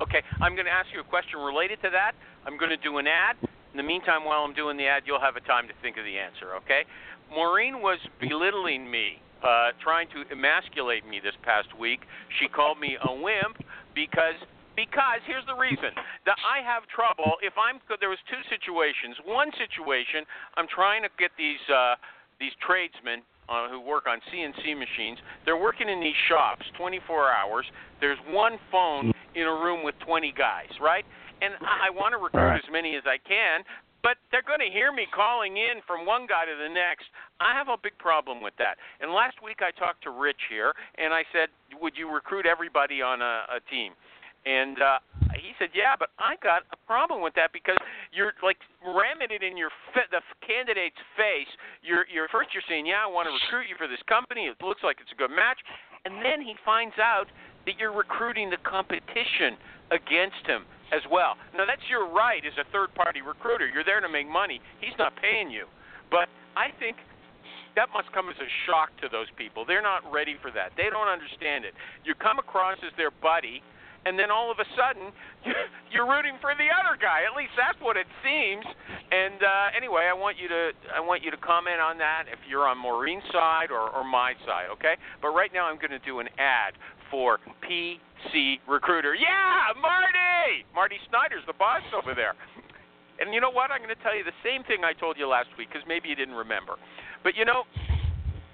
[0.00, 2.12] Okay, I'm going to ask you a question related to that.
[2.46, 3.36] I'm going to do an ad.
[3.72, 6.04] In the meantime, while I'm doing the ad, you'll have a time to think of
[6.04, 6.88] the answer, okay?
[7.30, 12.00] Maureen was belittling me, uh, trying to emasculate me this past week.
[12.40, 13.60] She called me a wimp
[13.94, 14.40] because
[14.78, 15.90] because here's the reason
[16.22, 19.18] that I have trouble if I'm there was two situations.
[19.26, 20.22] One situation,
[20.54, 21.98] I'm trying to get these uh,
[22.38, 25.18] these tradesmen uh, who work on CNC machines.
[25.44, 27.66] They're working in these shops 24 hours.
[28.00, 31.04] There's one phone in a room with 20 guys, right?
[31.40, 32.62] And I, I want to recruit Right.
[32.64, 33.62] as many as I can,
[34.02, 37.06] but they're going to hear me calling in from one guy to the next.
[37.40, 38.78] I have a big problem with that.
[39.00, 41.48] And last week I talked to Rich here, and I said,
[41.82, 43.92] "Would you recruit everybody on a, a team?"
[44.46, 44.98] And uh,
[45.34, 47.76] he said, "Yeah, but I got a problem with that because
[48.14, 51.50] you're like ramming it in your fa- the candidate's face.
[51.82, 54.46] You're, you're first you're saying, "Yeah, I want to recruit you for this company.
[54.46, 55.58] It looks like it's a good match,"
[56.06, 57.26] and then he finds out
[57.66, 59.58] that you're recruiting the competition
[59.90, 61.36] against him as well.
[61.56, 63.68] Now that's your right as a third-party recruiter.
[63.68, 64.60] You're there to make money.
[64.80, 65.66] He's not paying you,
[66.10, 66.96] but I think
[67.76, 69.62] that must come as a shock to those people.
[69.62, 70.74] They're not ready for that.
[70.76, 71.74] They don't understand it.
[72.02, 73.62] You come across as their buddy,
[74.06, 75.14] and then all of a sudden
[75.92, 77.22] you're rooting for the other guy.
[77.28, 78.66] At least that's what it seems.
[79.12, 82.42] And uh, anyway, I want you to I want you to comment on that if
[82.48, 84.98] you're on Maureen's side or, or my side, okay?
[85.22, 86.74] But right now I'm going to do an ad
[87.10, 89.14] for PC Recruiter.
[89.14, 90.64] Yeah, Marty!
[90.74, 92.34] Marty Snyder's the boss over there.
[93.18, 93.70] And you know what?
[93.70, 96.08] I'm going to tell you the same thing I told you last week because maybe
[96.08, 96.78] you didn't remember.
[97.22, 97.66] But you know,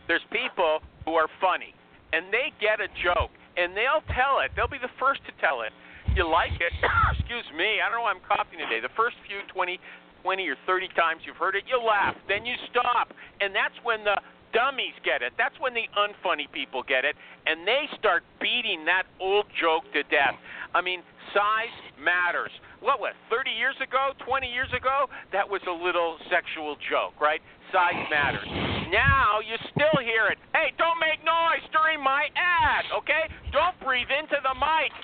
[0.08, 1.76] there's people who are funny
[2.12, 4.50] and they get a joke and they'll tell it.
[4.56, 5.72] They'll be the first to tell it.
[6.16, 6.72] You like it?
[7.18, 7.82] Excuse me.
[7.82, 8.80] I don't know why I'm coughing today.
[8.80, 9.78] The first few 20,
[10.24, 12.16] 20 or 30 times you've heard it, you laugh.
[12.26, 13.12] Then you stop.
[13.44, 14.16] And that's when the
[14.54, 15.34] dummies get it.
[15.36, 17.18] That's when the unfunny people get it.
[17.44, 20.38] And they start beating that old joke to death.
[20.72, 21.02] I mean,
[21.34, 22.54] size matters.
[22.80, 25.10] What was 30 years ago, 20 years ago?
[25.34, 27.42] That was a little sexual joke, right?
[27.74, 28.46] Size matters.
[28.94, 30.38] Now you still hear it.
[30.54, 33.26] Hey, don't make noise during my ad, okay?
[33.50, 34.94] Don't breathe into the mic.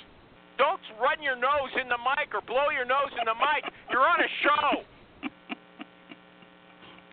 [0.60, 3.66] Don't run your nose in the mic or blow your nose in the mic.
[3.90, 4.70] You're on a show.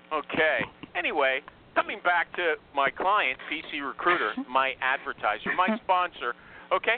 [0.07, 0.63] Okay.
[0.95, 1.41] Anyway,
[1.77, 6.33] coming back to my client, PC Recruiter, my advertiser, my sponsor,
[6.73, 6.97] okay?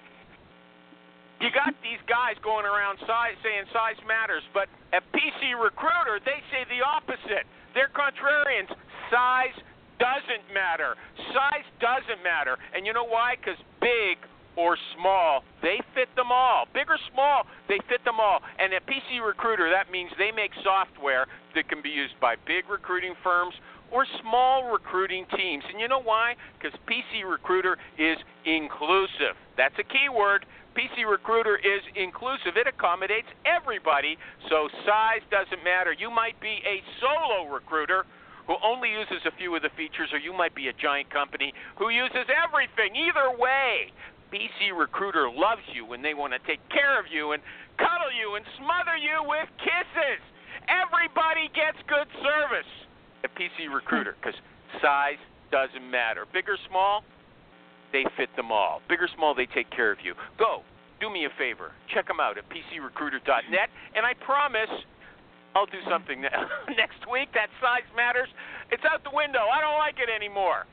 [1.43, 6.39] You got these guys going around size, saying size matters, but at PC Recruiter, they
[6.47, 7.43] say the opposite.
[7.75, 8.71] They're contrarians.
[9.11, 9.55] Size
[9.99, 10.95] doesn't matter.
[11.35, 12.55] Size doesn't matter.
[12.75, 13.35] And you know why?
[13.35, 14.19] Because big
[14.59, 16.67] or small, they fit them all.
[16.75, 18.43] Big or small, they fit them all.
[18.59, 22.67] And at PC Recruiter, that means they make software that can be used by big
[22.67, 23.55] recruiting firms
[23.91, 25.63] or small recruiting teams.
[25.69, 26.35] And you know why?
[26.57, 29.37] Because PC Recruiter is inclusive.
[29.57, 30.45] That's a key word.
[30.77, 32.55] PC Recruiter is inclusive.
[32.55, 34.17] It accommodates everybody,
[34.49, 35.91] so size doesn't matter.
[35.91, 38.05] You might be a solo recruiter
[38.47, 41.53] who only uses a few of the features, or you might be a giant company
[41.77, 42.95] who uses everything.
[42.95, 43.93] Either way,
[44.33, 47.41] PC Recruiter loves you when they want to take care of you and
[47.77, 50.21] cuddle you and smother you with kisses.
[50.69, 52.69] Everybody gets good service
[53.23, 54.37] at PC Recruiter because
[54.81, 55.19] size
[55.51, 56.25] doesn't matter.
[56.31, 57.03] Big or small,
[57.91, 58.81] they fit them all.
[58.87, 60.13] Big or small, they take care of you.
[60.37, 60.61] Go,
[60.99, 61.71] do me a favor.
[61.93, 64.69] Check them out at PCRecruiter.net, and I promise
[65.55, 66.21] I'll do something
[66.77, 67.29] next week.
[67.33, 68.29] That size matters.
[68.71, 69.49] It's out the window.
[69.49, 70.65] I don't like it anymore.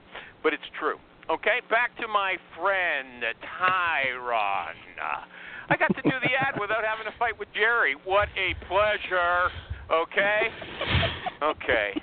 [0.43, 0.99] But it's true.
[1.31, 4.79] Okay, back to my friend Tyron.
[5.69, 7.97] I got to do the ad without having to fight with Jerry.
[8.05, 9.51] What a pleasure.
[9.91, 10.51] Okay?
[11.43, 12.01] Okay.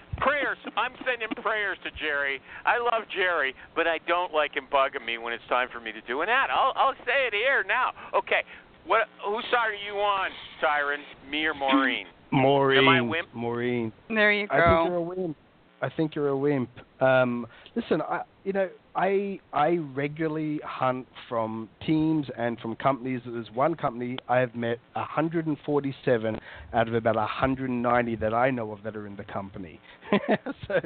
[0.62, 0.74] Prayers.
[0.78, 2.40] I'm sending prayers to Jerry.
[2.66, 5.92] I love Jerry, but I don't like him bugging me when it's time for me
[5.92, 6.50] to do an ad.
[6.50, 7.92] I'll, I'll say it here now.
[8.18, 8.44] Okay.
[8.86, 9.08] What?
[9.26, 10.30] Whose side are you on,
[10.62, 10.98] Tyron?
[11.30, 12.08] Me or Maureen?
[12.32, 12.80] Maureen.
[12.80, 13.34] Am I a wimp?
[13.34, 13.92] Maureen.
[14.10, 14.56] There you go.
[14.56, 15.38] I think you're a wimp.
[15.82, 16.70] I think you're a wimp.
[17.02, 23.22] Um, listen, I, you know, I I regularly hunt from teams and from companies.
[23.26, 26.40] There's one company I have met 147
[26.74, 29.80] out of about 190 that I know of that are in the company.
[30.68, 30.80] so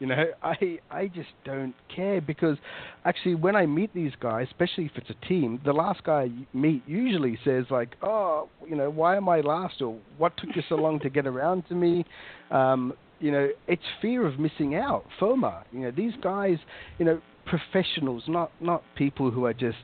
[0.00, 2.56] you know, I I just don't care because
[3.04, 6.30] actually when I meet these guys, especially if it's a team, the last guy I
[6.56, 10.62] meet usually says like, oh, you know, why am I last or what took you
[10.68, 12.04] so long to get around to me?
[12.50, 15.62] Um, you know, it's fear of missing out, FOMO.
[15.72, 16.58] You know, these guys,
[16.98, 19.78] you know, professionals, not not people who are just,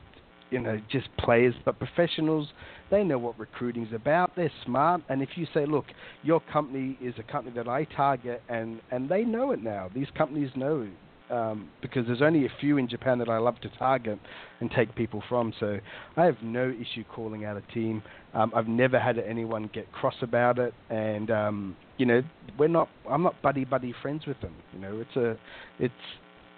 [0.51, 2.49] you know, just players, but professionals.
[2.91, 4.35] They know what recruiting's about.
[4.35, 5.85] They're smart, and if you say, look,
[6.21, 9.89] your company is a company that I target, and and they know it now.
[9.95, 10.87] These companies know
[11.29, 14.19] um, because there's only a few in Japan that I love to target
[14.59, 15.53] and take people from.
[15.59, 15.79] So
[16.17, 18.01] I have no issue calling out a team.
[18.33, 22.21] Um, I've never had anyone get cross about it, and um, you know
[22.57, 22.89] we're not.
[23.09, 24.55] I'm not buddy buddy friends with them.
[24.73, 25.37] You know, it's a,
[25.83, 25.93] it's,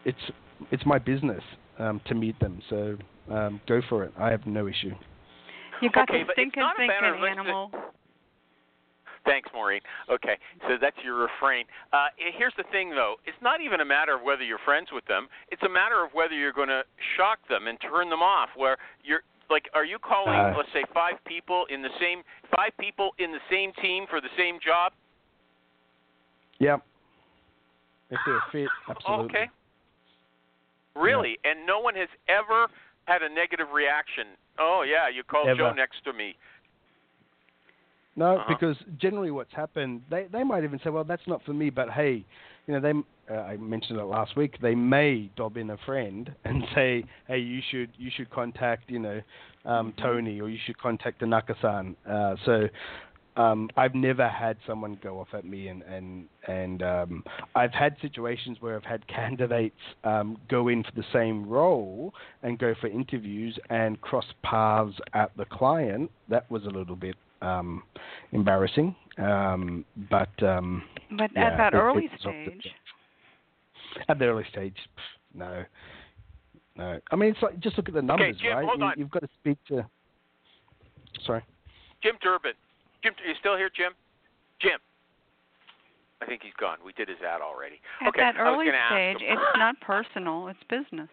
[0.05, 0.31] it's,
[0.71, 1.43] it's my business
[1.79, 2.61] um, to meet them.
[2.69, 2.97] So
[3.29, 4.13] um, go for it.
[4.17, 4.91] I have no issue.
[5.81, 7.71] You got okay, the but it's stinking not a thinking matter of- animal.
[9.23, 9.81] Thanks, Maureen.
[10.09, 11.65] Okay, so that's your refrain.
[11.93, 13.15] Uh, here's the thing, though.
[13.25, 15.27] It's not even a matter of whether you're friends with them.
[15.51, 16.81] It's a matter of whether you're going to
[17.17, 18.49] shock them and turn them off.
[18.55, 20.53] Where you're like, are you calling, Uh.
[20.57, 22.23] let's say, five people in the same
[22.55, 24.93] five people in the same team for the same job?
[26.59, 26.81] Yep.
[28.09, 29.25] If they're a fit, absolutely.
[29.25, 29.49] Okay.
[30.95, 31.37] Really?
[31.45, 32.67] And no one has ever
[33.05, 34.27] had a negative reaction.
[34.59, 35.57] Oh yeah, you called Ever.
[35.57, 36.35] Joe next to me.
[38.15, 38.53] No, Uh-huh.
[38.53, 41.89] because generally what's happened, they they might even say, well, that's not for me, but
[41.89, 42.25] hey,
[42.67, 44.57] you know, they uh, I mentioned it last week.
[44.61, 48.99] They may dob in a friend and say, hey, you should you should contact you
[48.99, 49.21] know
[49.65, 51.95] um, Tony or you should contact Tanaka-san.
[52.09, 52.67] Uh, so.
[53.37, 57.23] Um, I've never had someone go off at me, and and and um,
[57.55, 62.59] I've had situations where I've had candidates um, go in for the same role and
[62.59, 66.11] go for interviews and cross paths at the client.
[66.27, 67.83] That was a little bit um,
[68.31, 68.95] embarrassing.
[69.17, 70.83] Um, but um,
[71.17, 72.73] But yeah, at that it- early it's stage,
[74.07, 74.75] at the early stage,
[75.33, 75.63] no,
[76.77, 76.99] no.
[77.11, 78.65] I mean, it's like just look at the numbers, Jim, right?
[78.65, 78.93] hold You, on.
[78.97, 79.85] You've got to speak to.
[81.25, 81.43] Sorry.
[82.01, 82.53] Jim Durbin.
[83.03, 83.91] Jim, are you still here, Jim?
[84.61, 84.79] Jim.
[86.21, 86.77] I think he's gone.
[86.85, 87.81] We did his ad already.
[88.01, 91.09] at okay, that I was early gonna ask stage, it's not personal; it's business.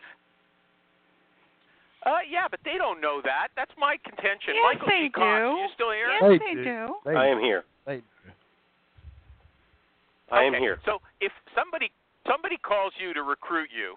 [2.07, 3.49] Uh, yeah, but they don't know that.
[3.57, 4.55] That's my contention.
[4.55, 5.11] Yes, Michael they G.
[5.11, 5.51] Cox, do.
[5.51, 6.09] are you still here?
[6.09, 6.65] Yes, They they do.
[6.65, 7.11] do.
[7.19, 7.65] I am here.
[7.87, 8.01] They,
[10.31, 10.79] I am Okay, here.
[10.85, 11.91] So if somebody
[12.27, 13.97] somebody calls you to recruit you,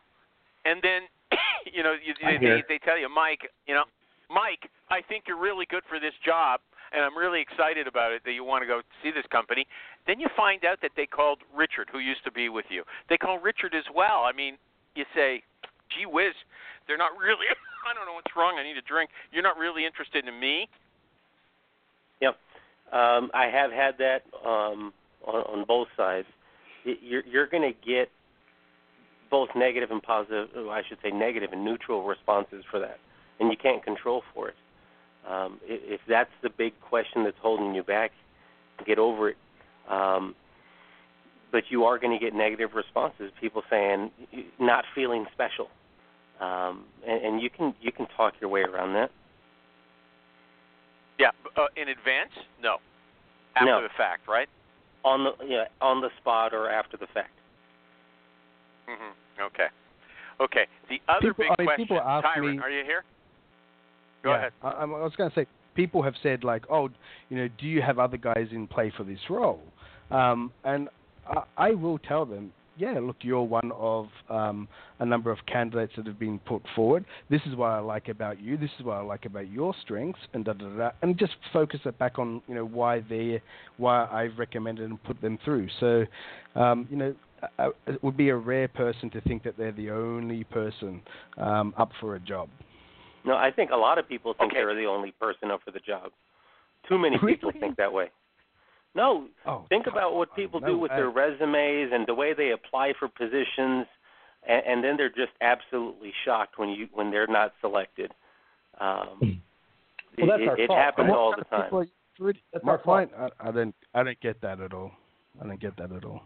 [0.65, 1.05] and then
[1.73, 3.83] you know you, I'm they, they tell you, Mike, you know,
[4.29, 6.59] Mike, I think you're really good for this job,
[6.93, 9.67] and I'm really excited about it that you want to go see this company.
[10.07, 12.83] Then you find out that they called Richard, who used to be with you.
[13.09, 14.23] They call Richard as well.
[14.25, 14.57] I mean,
[14.95, 15.43] you say,
[15.95, 16.33] gee whiz,
[16.87, 17.45] they're not really.
[17.89, 18.57] I don't know what's wrong.
[18.59, 19.09] I need a drink.
[19.31, 20.69] You're not really interested in me.
[22.21, 22.37] Yep.
[22.91, 24.93] Um, I have had that um,
[25.25, 26.27] on, on both sides.
[26.83, 28.09] You're, you're going to get
[29.31, 32.99] both negative and positive, oh, I should say negative and neutral responses for that,
[33.39, 34.55] and you can't control for it.
[35.27, 38.11] Um, if that's the big question that's holding you back,
[38.85, 39.37] get over it.
[39.89, 40.35] Um,
[41.51, 43.31] but you are going to get negative responses.
[43.39, 44.11] People saying
[44.59, 45.67] not feeling special.
[46.41, 49.11] Um, and, and you can you can talk your way around that.
[51.19, 52.31] Yeah, uh, in advance?
[52.61, 52.77] No.
[53.55, 53.81] After No.
[53.83, 54.49] the fact, right?
[55.03, 57.31] On the yeah on the spot or after the fact.
[58.87, 59.67] hmm Okay.
[60.39, 60.65] Okay.
[60.89, 63.03] The other People- big I mean, question, people ask Tyron, me- are you here?
[64.23, 64.53] Go yeah, ahead.
[64.63, 66.89] I, I'm- I was going to say, people have said like, oh,
[67.29, 69.61] you know, do you have other guys in play for this role?
[70.09, 70.89] Um, and
[71.27, 74.67] I, I will tell them, yeah, look, you're one of um,
[74.99, 77.05] a number of candidates that have been put forward.
[77.29, 78.57] This is what I like about you.
[78.57, 80.77] This is what I like about your strengths, and da da da.
[80.77, 83.41] da and just focus it back on, you know, why they,
[83.77, 85.67] why I've recommended and put them through.
[85.79, 86.05] So,
[86.55, 87.15] um, you know.
[87.57, 91.01] uh, It would be a rare person to think that they're the only person
[91.37, 92.49] um, up for a job.
[93.25, 94.61] No, I think a lot of people think Okay.
[94.61, 96.11] they're the only person up for the job.
[96.87, 97.59] Too many people Really?
[97.59, 98.09] think that way.
[98.93, 102.33] No, Oh, think come about what people no do with their resumes and the way
[102.33, 103.87] they apply for positions,
[104.47, 108.11] and, and then they're just absolutely shocked when you when they're not selected.
[108.79, 109.41] Um,
[110.17, 110.79] Well, that's it, our it fault.
[110.79, 111.63] happens What all the time.
[111.63, 111.85] People
[112.51, 113.11] That's my our fault.
[113.11, 114.91] point, I, I don't, I don't get that at all.
[115.41, 116.21] I don't get that at all.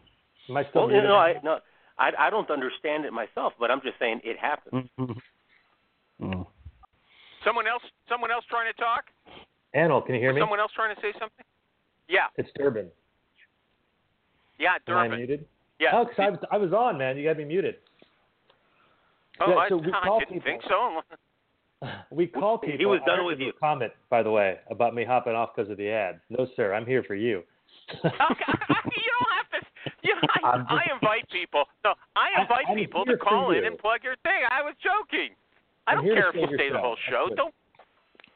[0.50, 1.60] Am I still Well, you know, I no,
[2.00, 4.90] I I don't understand it myself, but I'm just saying it happens.
[6.22, 6.48] Mm.
[7.44, 9.04] Someone else someone else trying to talk?
[9.76, 10.40] Anil, can you hear me?
[10.40, 11.44] Someone else trying to say something?
[12.08, 12.28] Yeah.
[12.38, 12.88] It's Durbin.
[14.60, 15.06] Yeah, Durbin.
[15.06, 15.46] Am I muted?
[15.80, 15.90] Yeah.
[15.94, 17.18] Oh, 'cause I was, I was on, man.
[17.18, 17.76] You got me muted.
[19.42, 21.02] Oh, Yeah, I, so we I call didn't people- think so.
[22.10, 22.80] We call people.
[22.80, 23.52] He was done with you.
[23.60, 26.20] Comment, by the way, about me hopping off because of the ad.
[26.30, 26.74] No, sir.
[26.74, 27.44] I'm here for you.
[27.94, 29.60] okay, you don't have to.
[30.02, 31.66] You I, just- I invite people.
[31.84, 33.66] No, I I- invite I'm people to call in you.
[33.68, 34.42] and plug your thing.
[34.50, 35.36] I was joking.
[35.86, 37.28] I I'm don't care if you stay the whole show.
[37.36, 37.54] Don't.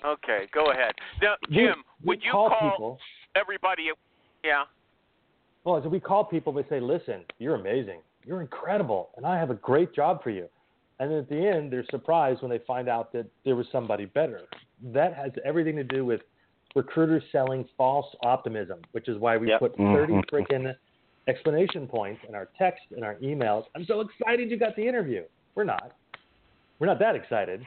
[0.06, 0.94] Okay, go ahead.
[1.22, 3.00] Now, Jim, we would you call, call people?
[3.36, 3.90] everybody?
[4.44, 4.64] Yeah.
[5.64, 6.54] Well, so we call people.
[6.54, 8.02] We say, "Listen, you're amazing.
[8.26, 10.48] You're incredible, and I have a great job for you."
[11.00, 14.06] And then at the end, they're surprised when they find out that there was somebody
[14.06, 14.42] better.
[14.82, 16.22] That has everything to do with
[16.76, 19.60] recruiters selling false optimism, which is why we Yep.
[19.60, 20.26] put 30 Mhm.
[20.30, 20.76] freaking
[21.28, 23.66] explanation points in our text and our emails.
[23.76, 25.26] I'm so excited you got the interview.
[25.56, 25.92] We're not.
[26.80, 27.66] We're not that excited.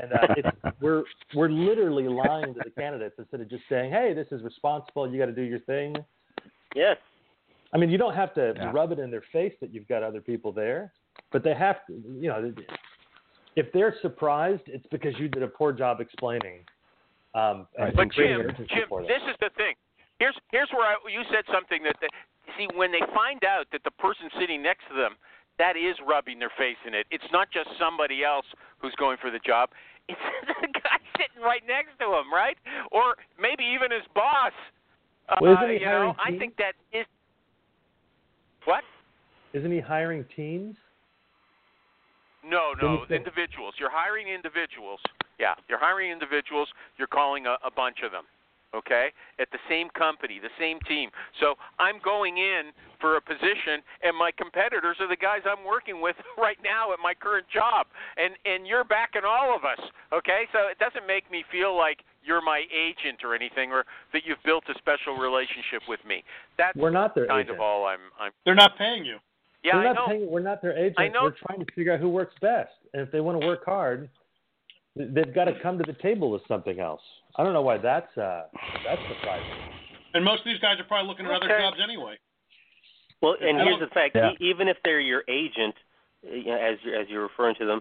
[0.00, 0.48] And uh, it's,
[0.80, 5.10] we're we're literally lying to the candidates instead of just saying, "Hey, this is responsible.
[5.10, 5.96] You got to do your thing."
[6.74, 6.96] Yes.
[7.72, 8.70] I mean, you don't have to Yeah.
[8.72, 10.92] rub it in their face that you've got other people there,
[11.32, 11.92] but they have to.
[11.92, 12.54] You know,
[13.56, 16.64] if they're surprised, it's because you did a poor job explaining.
[17.34, 17.94] Um, Right.
[17.94, 19.74] But Jim, Jim, this is the thing.
[20.18, 22.10] Here's here's where I, you said something that, that
[22.56, 25.16] see when they find out that the person sitting next to them
[25.58, 27.06] that is rubbing their face in it.
[27.10, 28.46] It's not just somebody else
[28.78, 29.70] who's going for the job.
[30.06, 30.20] It's
[30.60, 32.58] the guy sitting right next to him, right?
[32.92, 34.52] Or maybe even his boss.
[35.40, 36.40] Well, uh, isn't he you know, I teams?
[36.40, 37.06] think that is
[38.66, 38.84] what?
[39.54, 40.76] Isn't he hiring teams?
[42.44, 43.74] No, no, individuals.
[43.80, 45.00] You're hiring individuals.
[45.40, 46.68] Yeah, you're hiring individuals.
[46.98, 48.24] You're calling a, a bunch of them.
[48.74, 51.10] Okay, at the same company, the same team.
[51.38, 56.00] So I'm going in for a position, and my competitors are the guys I'm working
[56.00, 59.78] with right now at my current job, and and you're backing all of us.
[60.12, 64.22] Okay, so it doesn't make me feel like you're my agent or anything, or that
[64.24, 66.24] you've built a special relationship with me.
[66.58, 67.56] That's We're not their kind agent.
[67.56, 68.10] of all I'm.
[68.18, 68.32] I'm.
[68.44, 69.18] They're not paying you.
[69.62, 70.06] Yeah, we're I not know.
[70.08, 70.98] paying, we're not their agent.
[70.98, 71.22] I know.
[71.22, 74.10] We're trying to figure out who works best, and if they want to work hard,
[74.96, 77.00] they've got to come to the table with something else.
[77.36, 78.44] I don't know why that's uh,
[78.86, 79.50] that's surprising.
[80.14, 82.16] And most of these guys are probably looking at other jobs anyway.
[83.20, 84.30] Well, and here's the fact: Yeah.
[84.32, 85.74] e- even if they're your agent,
[86.26, 87.80] uh, you know, as you're, as you're referring to them,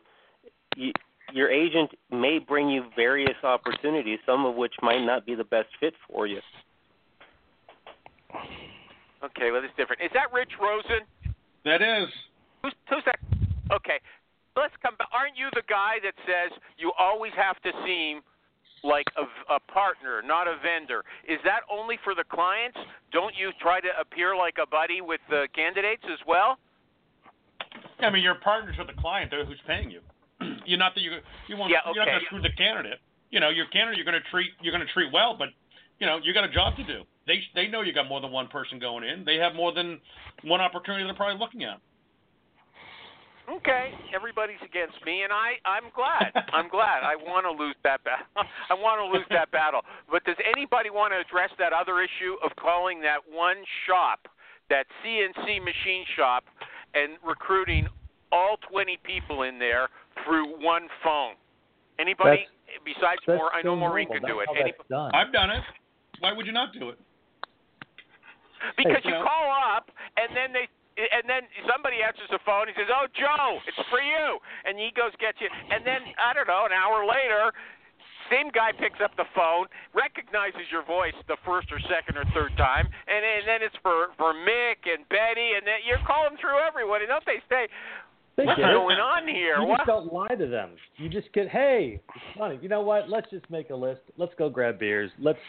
[0.75, 0.91] you,
[1.31, 5.67] your agent may bring you various opportunities, some of which might not be the best
[5.79, 6.39] fit for you.
[9.23, 10.01] Okay, well, it's different.
[10.01, 11.05] Is that Rich Rosen?
[11.65, 12.09] That is.
[12.61, 13.19] Who's, who's that?
[13.71, 13.99] Okay,
[14.57, 15.07] let's come back.
[15.13, 18.21] Aren't you the guy that says you always have to seem
[18.83, 21.03] like a, a partner, not a vendor?
[21.27, 22.77] Is that only for the clients?
[23.11, 26.59] Don't you try to appear like a buddy with the candidates as well?
[27.99, 30.01] I mean, you're partners with the client though, who's paying you.
[30.65, 31.11] you're not that you
[31.47, 32.99] you want Yeah, you're not going to screw the candidate.
[33.31, 35.49] You know, your candidate you're going to treat you're going to treat well, but
[35.99, 37.03] you know you got a job to do.
[37.25, 39.23] They they know you got more than one person going in.
[39.25, 39.99] They have more than
[40.43, 41.79] one opportunity they're probably looking at.
[43.51, 46.31] Okay, everybody's against me, and I I'm glad.
[46.53, 47.03] I'm glad.
[47.03, 48.25] I want to lose that battle.
[48.71, 49.81] I want to lose that battle.
[50.09, 54.27] But does anybody want to address that other issue of calling that one shop,
[54.69, 56.45] that CNC machine shop,
[56.95, 57.87] and recruiting
[58.31, 59.89] all 20 people in there
[60.23, 61.35] through one phone?
[61.99, 62.47] Anybody
[62.87, 63.51] besides That's more?
[63.53, 64.23] I know so Maureen normal.
[64.23, 64.47] can do it.
[64.47, 65.11] That's how Any, that's done.
[65.13, 65.63] I've done it.
[66.23, 66.97] Why would you not do it?
[68.77, 72.39] because Hey, you you know- call up and then they and then somebody answers the
[72.45, 72.67] phone.
[72.69, 75.49] He says, "Oh, Joe, it's for you," and he goes gets you.
[75.71, 77.51] And then I don't know, an hour later,
[78.31, 82.55] same guy picks up the phone, recognizes your voice the first or second or third
[82.57, 86.59] time, and, and then it's for for Mick and Betty, and then you're calling through
[86.61, 87.01] everyone.
[87.01, 87.67] And don't they say,
[88.35, 89.83] They "What's get going on here?" You What?
[89.83, 90.71] just don't lie to them.
[90.97, 92.57] You just get, hey, it's funny.
[92.61, 93.09] You know what?
[93.09, 94.01] Let's just make a list.
[94.17, 95.11] Let's go grab beers.
[95.19, 95.39] Let's.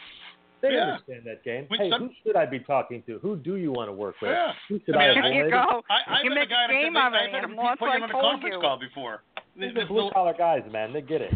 [0.65, 0.81] They Yeah.
[0.97, 1.67] understand that game.
[1.69, 3.19] We- hey, some- who should I be talking to?
[3.19, 4.31] Who do you want to work with?
[4.31, 4.53] Yeah.
[4.69, 5.23] Who should I I, avoid?
[5.25, 5.83] I- you go.
[5.89, 7.47] I, I've you been make a guy a game that, of it, I've had to
[7.47, 7.55] put
[7.93, 8.61] him on a conference you.
[8.61, 9.21] call before.
[9.55, 10.91] These This are blue collar guys, man.
[10.91, 11.33] They get it.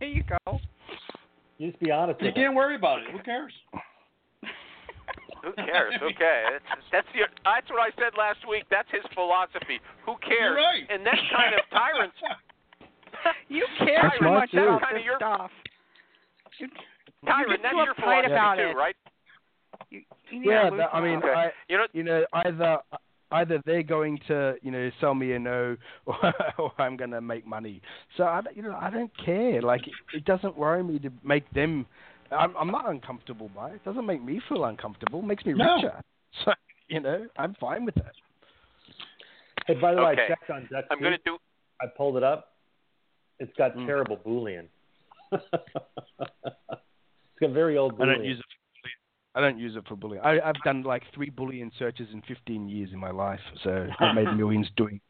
[0.00, 0.60] Here you go.
[1.58, 2.44] You just be honest You with them.
[2.44, 3.10] can't worry about it.
[3.10, 3.52] Who cares?
[5.44, 5.94] Who cares?
[6.02, 8.64] Okay, that's that's your, that's what I said last week.
[8.70, 9.78] That's his philosophy.
[10.06, 10.38] Who cares?
[10.40, 10.84] You're right.
[10.90, 12.12] And that's kind of Tyron's.
[13.48, 14.58] You care That's too my much too.
[14.62, 15.50] about Kinda this your- stuff.
[17.22, 18.76] You, Tyron, get that's your uptight philosophy about too, it.
[18.76, 18.96] right?
[19.90, 20.00] You,
[20.30, 21.18] you Yeah, to that, I mean.
[21.18, 21.28] Okay.
[21.28, 22.78] I, You know, you know, either
[23.32, 27.20] either they're going to, you know, sell me a no, or, or I'm going to
[27.20, 27.82] make money.
[28.16, 29.60] So I, don't- you know, I don't care.
[29.60, 31.86] Like it, it doesn't worry me to make them.
[32.30, 33.74] I'm, I'm not uncomfortable by it.
[33.76, 35.20] It doesn't make me feel uncomfortable.
[35.20, 35.76] It makes me No.
[35.76, 36.00] richer.
[36.44, 36.52] So
[36.88, 38.12] you know, I'm fine with that.
[39.66, 40.84] Hey, by the way, I checked on Dutch.
[40.90, 41.38] I'm going to do.
[41.80, 42.52] I pulled it up.
[43.40, 43.86] It's got Mm.
[43.86, 44.66] terrible Boolean.
[47.40, 48.14] it's got very old I Boolean.
[48.14, 48.44] don't use it.
[48.44, 48.96] For bullying.
[49.34, 50.22] I don't use it for bullying.
[50.22, 54.14] I, I've done like three bullying searches in 15 years in my life, so I've
[54.14, 55.00] made millions doing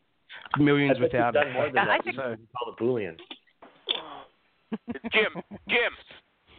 [0.59, 1.45] millions I bet without you've it.
[1.45, 2.05] done more than I that.
[2.05, 3.17] think- You can call it Boolean.
[5.13, 5.93] Jim, Jim,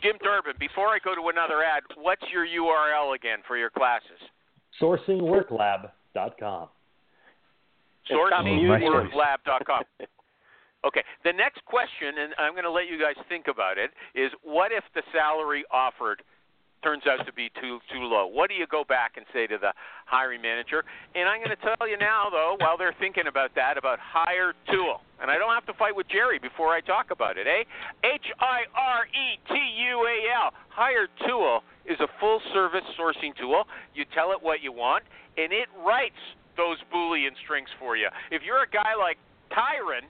[0.01, 0.53] Jim Durbin.
[0.59, 4.17] Before I go to another ad, what's your URL again for your classes?
[4.81, 6.69] SourcingWorklab.com.
[8.05, 8.67] stop muting.
[8.67, 9.83] SourcingWorklab.com.
[10.85, 11.03] Okay.
[11.23, 14.71] The next question, and I'm going to let you guys think about it, is what
[14.71, 16.23] if the salary offered
[16.81, 18.27] turns out to be too too low?
[18.27, 19.73] What do you go back and say to the
[20.05, 20.83] hiring manager?
[21.15, 24.53] And I'm going to tell you now, though, while they're thinking about that, about Hire
[24.71, 25.01] Tool.
[25.21, 27.67] And I don't have to fight with Jerry before I talk about it, eh?
[28.07, 29.55] H I R E T
[29.91, 30.17] U A
[30.47, 30.53] L.
[30.69, 33.65] Hire Tool is a full service sourcing tool.
[33.93, 35.03] You tell it what you want,
[35.37, 36.21] and it writes
[36.55, 38.07] those Boolean strings for you.
[38.31, 39.17] If you're a guy like
[39.51, 40.07] Tyron,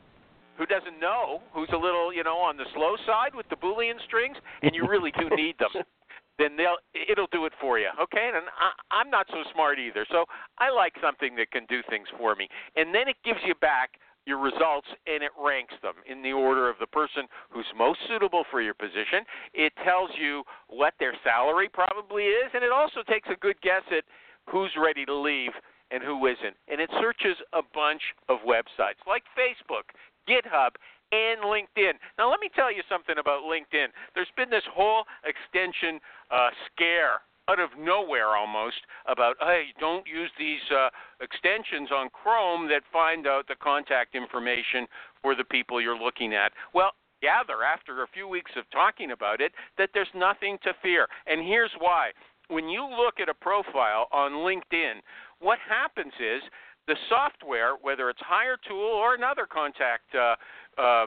[0.59, 3.95] who doesn't know, who's a little, you know, on the slow side with the Boolean
[4.05, 5.71] strings, and you really do need them,
[6.37, 7.87] then they'll it'll do it for you.
[7.95, 10.25] Okay, and I, I'm not so smart either, so
[10.59, 13.95] I like something that can do things for me, and then it gives you back
[14.27, 18.43] your results and it ranks them in the order of the person who's most suitable
[18.51, 19.25] for your position.
[19.55, 23.81] It tells you what their salary probably is, and it also takes a good guess
[23.89, 24.03] at
[24.45, 25.51] who's ready to leave
[25.91, 26.55] and who isn't.
[26.67, 29.89] And it searches a bunch of websites like Facebook,
[30.29, 30.77] GitHub,
[31.11, 31.93] and LinkedIn.
[32.17, 33.87] Now, let me tell you something about LinkedIn.
[34.13, 35.99] There's been this whole extension
[36.29, 38.77] uh, scare out of nowhere almost
[39.07, 44.85] about, hey, don't use these uh, extensions on Chrome that find out the contact information
[45.23, 46.51] for the people you're looking at.
[46.75, 46.91] Well,
[47.23, 51.07] gather after a few weeks of talking about it that there's nothing to fear.
[51.25, 52.11] And here's why.
[52.49, 55.01] When you look at a profile on LinkedIn,
[55.39, 56.41] what happens is
[56.89, 60.35] the software, whether it's Hire Tool or another contact uh,
[60.81, 61.05] uh,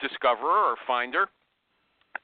[0.00, 1.26] discoverer or finder,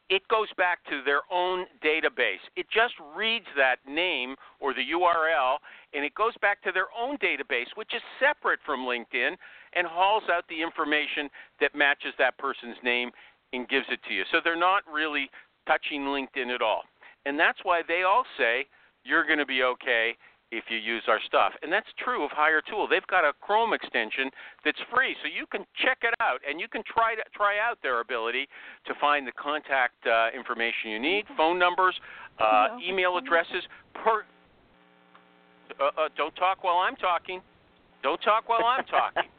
[0.08, 2.42] it goes back to their own database.
[2.54, 5.58] It just reads that name or the URL
[5.92, 9.34] and it goes back to their own database, which is separate from LinkedIn,
[9.74, 11.28] and hauls out the information
[11.60, 13.10] that matches that person's name
[13.52, 14.22] and gives it to you.
[14.30, 15.28] So they're not really
[15.66, 16.82] touching LinkedIn at all.
[17.26, 18.66] And that's why they all say
[19.02, 20.14] you're going to be okay
[20.50, 21.52] if you use our stuff.
[21.62, 22.88] And that's true of Hiretual.
[22.88, 24.30] They've got a Chrome extension
[24.64, 27.78] that's free, so you can check it out and you can try to, try out
[27.82, 28.48] their ability
[28.86, 31.94] to find the contact uh, information you need, phone numbers,
[32.38, 33.62] uh, email addresses.
[33.94, 34.24] Per
[35.80, 37.40] uh, uh, don't talk while I'm talking.
[38.02, 39.28] Don't talk while I'm talking.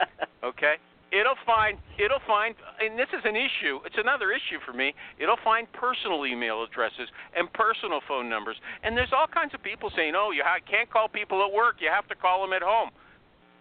[0.43, 0.77] Okay.
[1.11, 3.83] It'll find it'll find and this is an issue.
[3.85, 4.95] It's another issue for me.
[5.19, 8.55] It'll find personal email addresses and personal phone numbers.
[8.83, 11.81] And there's all kinds of people saying, "Oh, you can't call people at work.
[11.83, 12.91] You have to call them at home."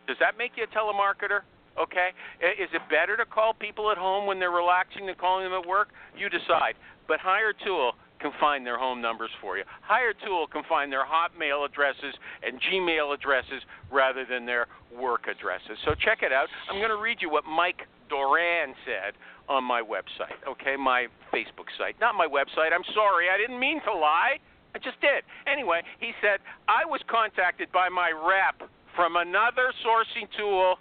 [0.07, 1.43] Does that make you a telemarketer?
[1.79, 2.11] Okay.
[2.41, 5.67] Is it better to call people at home when they're relaxing than calling them at
[5.67, 5.91] work?
[6.17, 6.75] You decide.
[7.07, 9.65] But Hiretual can find their home numbers for you.
[9.83, 15.79] Hire Tool can find their Hotmail addresses and Gmail addresses rather than their work addresses.
[15.85, 16.49] So check it out.
[16.71, 19.15] I'm going to read you what Mike Doran said
[19.49, 21.99] on my website, okay, my Facebook site.
[22.01, 22.71] Not my website.
[22.73, 23.27] I'm sorry.
[23.33, 24.39] I didn't mean to lie.
[24.75, 25.25] I just did.
[25.51, 30.77] Anyway, he said, I was contacted by my rep from another sourcing tool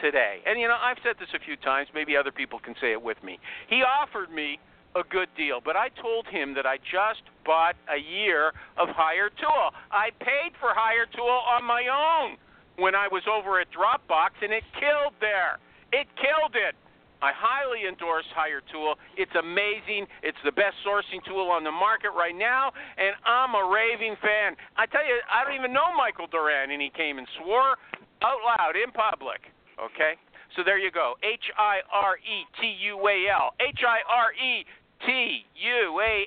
[0.00, 0.40] today.
[0.46, 1.88] And, you know, I've said this a few times.
[1.92, 3.38] Maybe other people can say it with me.
[3.68, 4.58] He offered me
[4.96, 9.76] a good deal, but I told him that I just bought a year of Hiretual.
[9.92, 12.36] I paid for Hiretual on my own.
[12.76, 15.56] when I was over at Dropbox, and it killed there.
[15.96, 16.76] It killed it.
[17.24, 19.00] I highly endorse Hiretual.
[19.16, 20.04] It's amazing.
[20.20, 24.60] It's the best sourcing tool on the market right now, and I'm a raving fan.
[24.76, 27.80] I tell you, I don't even know Michael Duran, and he came and swore
[28.20, 29.48] out loud in public.
[29.80, 30.20] Okay?
[30.54, 31.16] So there you go.
[31.24, 33.56] H I R E T U A L.
[33.60, 34.64] H I R E
[35.06, 36.26] T U A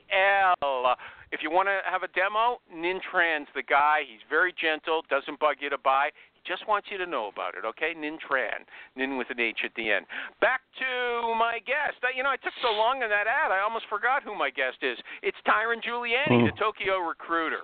[0.64, 0.96] L.
[1.32, 4.02] If you want to have a demo, Ninh Tran's the guy.
[4.08, 6.10] He's very gentle, doesn't bug you to buy.
[6.34, 7.94] He just wants you to know about it, okay?
[7.94, 8.66] Nintran.
[8.96, 10.08] Nin with an H at the end.
[10.42, 12.02] Back to my guest.
[12.16, 14.78] You know, I took so long in that ad, I almost forgot who my guest
[14.82, 14.98] is.
[15.22, 17.62] It's Tyron Giuliani, the Tokyo recruiter.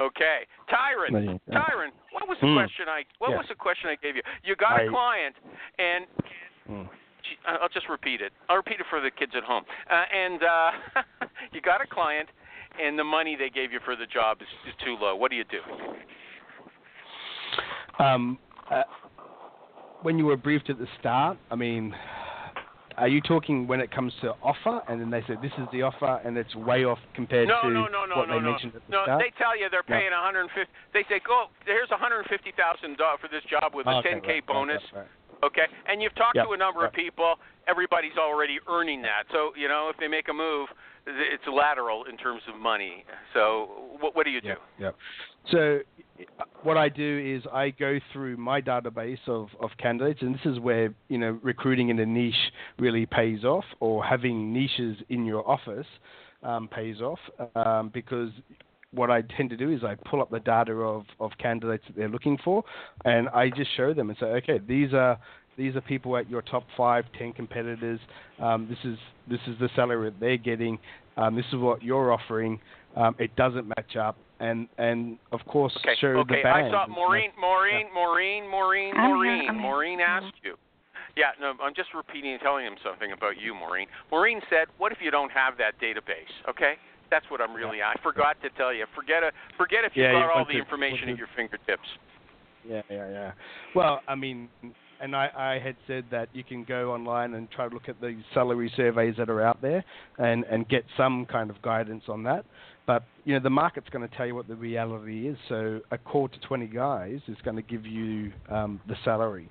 [0.00, 1.38] Okay, Tyron.
[1.50, 2.56] Tyron, what was the Hmm.
[2.56, 3.04] question I?
[3.18, 3.36] What Yeah.
[3.36, 4.22] was the question I gave you?
[4.42, 5.36] You got a I- client,
[5.78, 6.06] and
[6.68, 6.88] Mm.
[7.46, 8.32] I'll just repeat it.
[8.48, 9.64] I'll repeat it for the kids at home.
[9.90, 10.70] Uh, and uh,
[11.52, 12.28] you got a client,
[12.80, 15.14] and the money they gave you for the job is, is too low.
[15.16, 15.60] What do you do?
[18.02, 18.38] Um,
[18.70, 18.82] uh,
[20.02, 21.94] when you were briefed at the start, I mean,
[22.96, 25.82] are you talking when it comes to offer, and then they say this is the
[25.82, 28.50] offer, and it's way off compared No, to no, no, no, what no, they no.
[28.52, 29.22] mentioned at the No, start?
[29.22, 29.96] they tell you they're No.
[29.96, 30.70] paying 150.
[30.92, 31.46] They say, go.
[31.64, 34.82] Here's 150 thousand dollars for this job with a Oh, okay, 10k right, right, bonus.
[34.92, 35.08] right, right.
[35.46, 37.34] Okay, and you've talked Yep, to a number of people.
[37.68, 39.24] Everybody's already earning that.
[39.32, 40.68] So you know, if they make a move,
[41.06, 43.04] it's lateral in terms of money.
[43.34, 44.54] So what, what do you do?
[44.78, 44.96] Yep.
[45.52, 45.78] So
[46.62, 50.58] what I do is I go through my database of, of candidates, and this is
[50.60, 52.34] where you know recruiting in a niche
[52.78, 55.86] really pays off, or having niches in your office
[56.42, 57.18] um, pays off,
[57.56, 58.30] um, because
[58.94, 61.96] what I tend to do is I pull up the data of, of candidates that
[61.96, 62.62] they're looking for,
[63.04, 65.18] and I just show them and say, okay, these are
[65.56, 68.00] these are people at your top five, ten competitors.
[68.40, 70.78] Um, this is this is the salary that they're getting.
[71.16, 72.60] Um, this is what you're offering.
[72.96, 76.42] Um, it doesn't match up, and and of course Okay, show okay.
[76.42, 76.72] the I band.
[76.72, 79.48] saw Maureen, Maureen, Maureen, Maureen, I'm here, Maureen.
[79.48, 79.62] I'm here.
[79.62, 80.56] Maureen asked you.
[81.16, 83.86] Yeah, no, I'm just repeating and telling him something about you, Maureen.
[84.10, 86.74] Maureen said, "What if you don't have that database?" Okay,
[87.10, 87.82] that's what I'm really.
[87.82, 88.86] I forgot to tell you.
[88.94, 91.88] Forget a, forget if you've Yeah, got all the information at your fingertips.
[92.68, 93.32] Yeah, yeah, yeah.
[93.74, 94.48] Well, I mean,
[95.00, 98.00] and I, I had said that you can go online and try to look at
[98.00, 99.84] the salary surveys that are out there
[100.18, 102.44] and, and get some kind of guidance on that.
[102.86, 105.36] But you know, the market's going to tell you what the reality is.
[105.48, 109.48] So a call to 20 guys is going to give you um, the salary.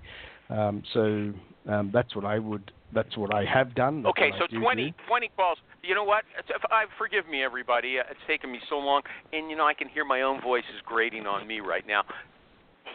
[0.49, 1.33] Um, so
[1.71, 2.71] um, that's what I would.
[2.93, 4.03] That's what I have done.
[4.03, 4.97] That's Okay, so I 20, do.
[5.07, 5.57] 20 calls.
[5.84, 6.23] You know what?
[6.39, 7.99] It's, I forgive me, everybody.
[7.99, 9.01] Uh, It's taken me so long,
[9.34, 12.03] and you know I can hear my own voice is grating on me right now.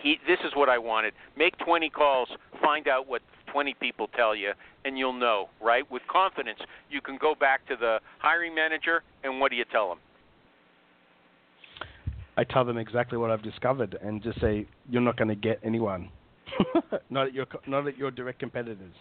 [0.03, 1.13] He, this is what I wanted.
[1.37, 2.29] Make 20 calls.
[2.63, 3.21] Find out what
[3.53, 4.53] 20 people tell you,
[4.87, 5.89] and you'll know, right?
[5.91, 6.61] With confidence,
[6.91, 9.99] you can go back to the hiring manager, and what do you tell them?
[12.39, 15.59] I tell them exactly what I've discovered and just say you're not going to get
[15.65, 16.09] anyone,
[17.11, 18.95] not at your not at your direct competitors.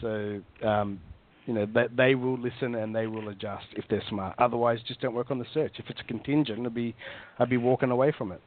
[0.00, 0.98] So um,
[1.46, 4.34] you know that they will listen and they will adjust if they're smart.
[4.38, 5.74] Otherwise, just don't work on the search.
[5.78, 6.94] If it's a contingent, it'll be
[7.38, 8.40] I'd be walking away from it.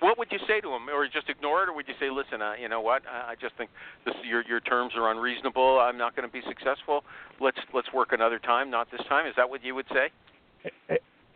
[0.00, 2.40] What would you say to them, or just ignore it, or would you say, "Listen,
[2.40, 3.02] uh, you know what?
[3.10, 3.70] I I just think
[4.04, 5.80] this, your your terms are unreasonable.
[5.80, 7.02] I'm not going to be successful.
[7.40, 10.10] Let's let's work another time, not this time." Is that what you would say?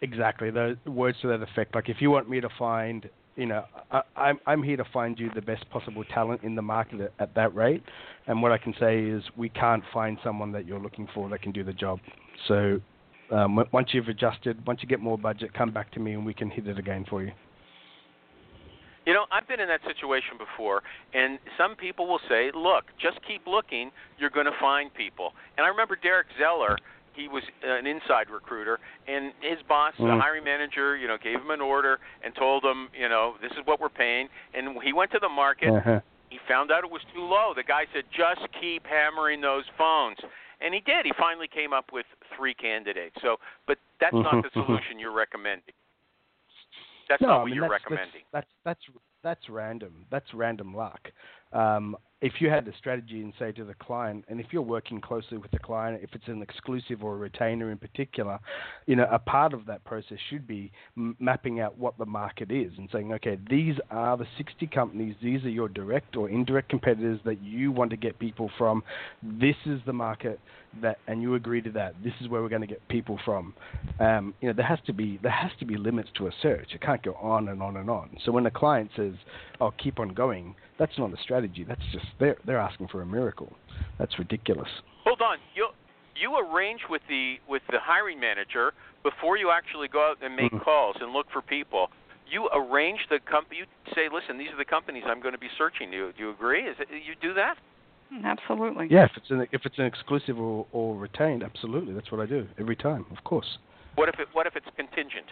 [0.00, 1.74] Exactly, the words to that effect.
[1.74, 5.18] Like if you want me to find, you know, I, I'm I'm here to find
[5.18, 7.82] you the best possible talent in the market at, at that rate.
[8.26, 11.42] And what I can say is we can't find someone that you're looking for that
[11.42, 11.98] can do the job.
[12.48, 12.80] So
[13.30, 16.34] um, once you've adjusted, once you get more budget, come back to me and we
[16.34, 17.32] can hit it again for you.
[19.06, 23.18] You know, I've been in that situation before, and some people will say, "Look, just
[23.26, 23.90] keep looking.
[24.18, 26.76] You're going to find people." And I remember Derek Zeller.
[27.14, 30.20] He was an inside recruiter, and his boss, the Mm.
[30.20, 33.64] hiring manager, you know, gave him an order and told him, you know, this is
[33.66, 34.28] what we're paying.
[34.54, 35.70] And he went to the market.
[35.70, 36.00] Uh-huh.
[36.30, 37.52] He found out it was too low.
[37.54, 40.16] The guy said, "Just keep hammering those phones,"
[40.62, 41.04] and he did.
[41.04, 43.20] He finally came up with three candidates.
[43.20, 44.66] So, but that's not the Mhm, mhm.
[44.66, 45.74] solution you're recommending.
[47.08, 48.22] That's no, not I what mean, you're that's, recommending.
[48.32, 50.06] That's, that's that's that's random.
[50.10, 51.12] That's random luck.
[51.52, 55.00] Um, if you had a strategy and say to the client, and if you're working
[55.00, 58.38] closely with the client, if it's an exclusive or a retainer in particular,
[58.86, 62.52] you know, a part of that process should be m- mapping out what the market
[62.52, 66.68] is and saying, okay, these are the 60 companies, these are your direct or indirect
[66.68, 68.84] competitors that you want to get people from.
[69.22, 70.38] This is the market
[70.80, 71.94] that, and you agree to that.
[72.04, 73.52] This is where we're going to get people from.
[73.98, 76.68] Um, you know, there has to be there has to be limits to a search.
[76.72, 78.16] It can't go on and on and on.
[78.24, 79.14] So when a client says,
[79.60, 81.64] "Oh, keep on going," that's not a strategy.
[81.64, 83.52] That's just they're they're asking for a miracle.
[83.98, 84.68] That's ridiculous.
[85.04, 85.38] Hold on.
[85.54, 85.68] You
[86.14, 90.52] you arrange with the with the hiring manager before you actually go out and make
[90.52, 90.62] Mhm.
[90.62, 91.90] calls and look for people.
[92.30, 93.58] you arrange the company.
[93.58, 95.90] You say, listen, these are the companies I'm going to be searching.
[95.90, 96.62] Do you, do you agree?
[96.66, 97.58] Is it, you do that?
[98.24, 98.86] Absolutely.
[98.90, 102.26] Yeah, if it's an if it's an exclusive or, or retained, absolutely, that's what I
[102.26, 103.58] do every time, of course.
[103.96, 105.26] What if it What if it's contingent?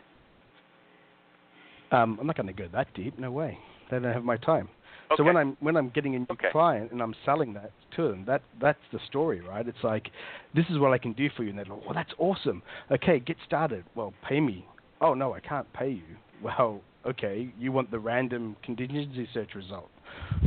[1.93, 3.19] Um, I'm not going to go that deep.
[3.19, 3.59] No way.
[3.91, 4.69] They don't have my time.
[5.11, 5.17] Okay.
[5.17, 6.49] So when I'm when I'm getting a new Okay.
[6.53, 9.67] client and I'm selling that to them, that that's the story, right?
[9.67, 10.11] It's like,
[10.55, 12.63] this is what I can do for you, and they're like, well, that's awesome.
[12.91, 13.85] Okay, get started.
[13.97, 14.65] Well, pay me.
[15.01, 16.05] Oh no, I can't pay you.
[16.43, 19.91] Well, okay, you want the random contingency search result.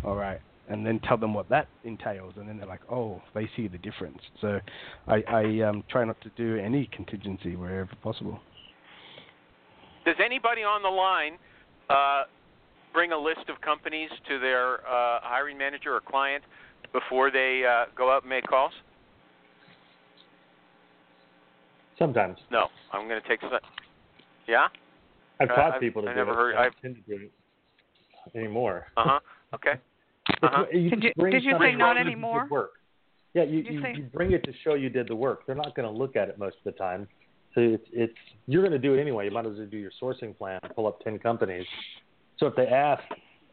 [0.03, 3.47] All right, and then tell them what that entails, and then they're like, oh, they
[3.55, 4.17] see the difference.
[4.41, 4.59] So
[5.07, 8.39] I, I um, try not to do any contingency wherever possible.
[10.03, 11.37] Does anybody on the line
[11.91, 12.23] uh,
[12.93, 16.43] bring a list of companies to their uh, hiring manager or client
[16.93, 18.71] before they uh, go out and make calls?
[21.97, 22.37] Sometimes.
[22.51, 23.51] No, I'm going to take some.
[24.47, 24.67] Yeah.
[25.39, 26.35] I've Uh, taught I've- people to I do never it.
[26.35, 28.87] heard- I I've- don't tend to do it anymore.
[28.97, 29.19] Uh huh.
[29.55, 29.73] Okay.
[30.41, 30.65] Uh-huh.
[30.71, 32.47] you Did you- did you say not anymore?
[32.49, 32.71] Work.
[33.33, 35.45] Yeah, you, you you, say- you bring it to show you did the work.
[35.45, 37.07] They're not going to look at it most of the time.
[37.53, 38.17] So it's it's
[38.47, 39.25] you're going to do it anyway.
[39.25, 41.67] You might as well do your sourcing plan, pull up ten companies.
[42.39, 43.03] So if they ask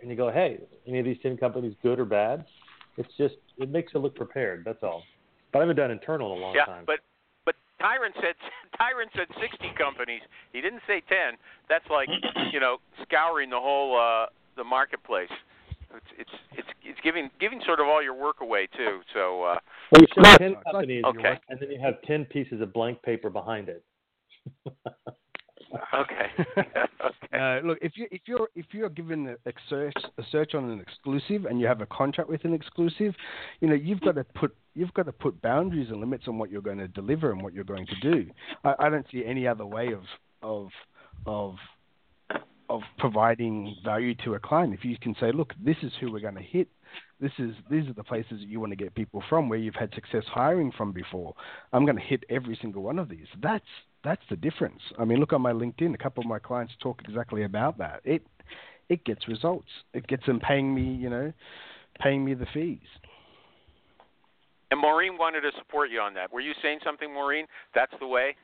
[0.01, 2.45] and you go, hey, any of these ten companies good or bad?
[2.97, 4.62] It's just it makes it look prepared.
[4.64, 5.05] That's all.
[5.53, 6.85] But I haven't done internal in a long Yeah, time.
[6.87, 7.01] but
[7.45, 8.35] but Tyron said
[8.81, 10.22] Tyron said 60 companies.
[10.53, 11.39] He didn't say 10.
[11.68, 12.09] That's like
[12.53, 14.26] you know scouring the whole uh,
[14.57, 15.31] the marketplace.
[15.95, 19.01] It's it's it's it's giving giving sort of all your work away too.
[19.12, 19.59] So uh,
[19.93, 21.39] Well, you show ten companies, Okay.
[21.49, 23.85] and then you have ten pieces of blank paper behind it.
[25.95, 26.31] okay.
[27.33, 30.68] Uh, look, if you if you're if you're given a, a search a search on
[30.68, 33.14] an exclusive and you have a contract with an exclusive,
[33.61, 36.51] you know you've got to put you've got to put boundaries and limits on what
[36.51, 38.31] you're going to deliver and what you're going to do.
[38.64, 40.03] I, I don't see any other way of
[40.43, 40.71] of
[41.27, 41.55] of
[42.68, 44.73] of providing value to a client.
[44.73, 46.68] If you can say, look, this is who we're going to hit.
[47.21, 49.75] This is these are the places that you want to get people from where you've
[49.75, 51.35] had success hiring from before.
[51.73, 53.27] I'm going to hit every single one of these.
[53.43, 53.64] That's
[54.05, 54.80] that's the difference.
[54.98, 55.94] I mean, look on my LinkedIn.
[55.94, 58.01] A couple of my clients talk exactly about that.
[58.05, 58.22] It
[58.88, 59.68] it gets results.
[59.94, 61.32] It gets them paying me, you know,
[62.01, 62.78] paying me the fees.
[64.70, 66.32] And Maureen wanted to support you on that.
[66.32, 67.46] Were you saying something, Maureen?
[67.74, 68.36] That's the way.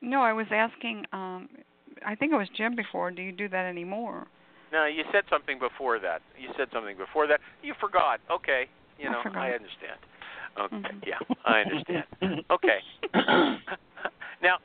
[0.00, 1.04] No, I was asking.
[1.12, 1.48] um
[2.04, 3.10] I think it was Jim before.
[3.10, 4.26] Do you do that anymore?
[4.72, 6.22] No, you said something before that.
[6.38, 7.40] You said something before that.
[7.62, 8.20] You forgot.
[8.30, 8.64] Okay.
[8.98, 9.42] You I know, forgot.
[9.42, 9.98] I understand.
[10.58, 10.76] Okay.
[10.76, 11.06] Mhm.
[11.06, 12.44] Yeah, I understand.
[12.50, 12.78] okay.
[14.42, 14.56] now,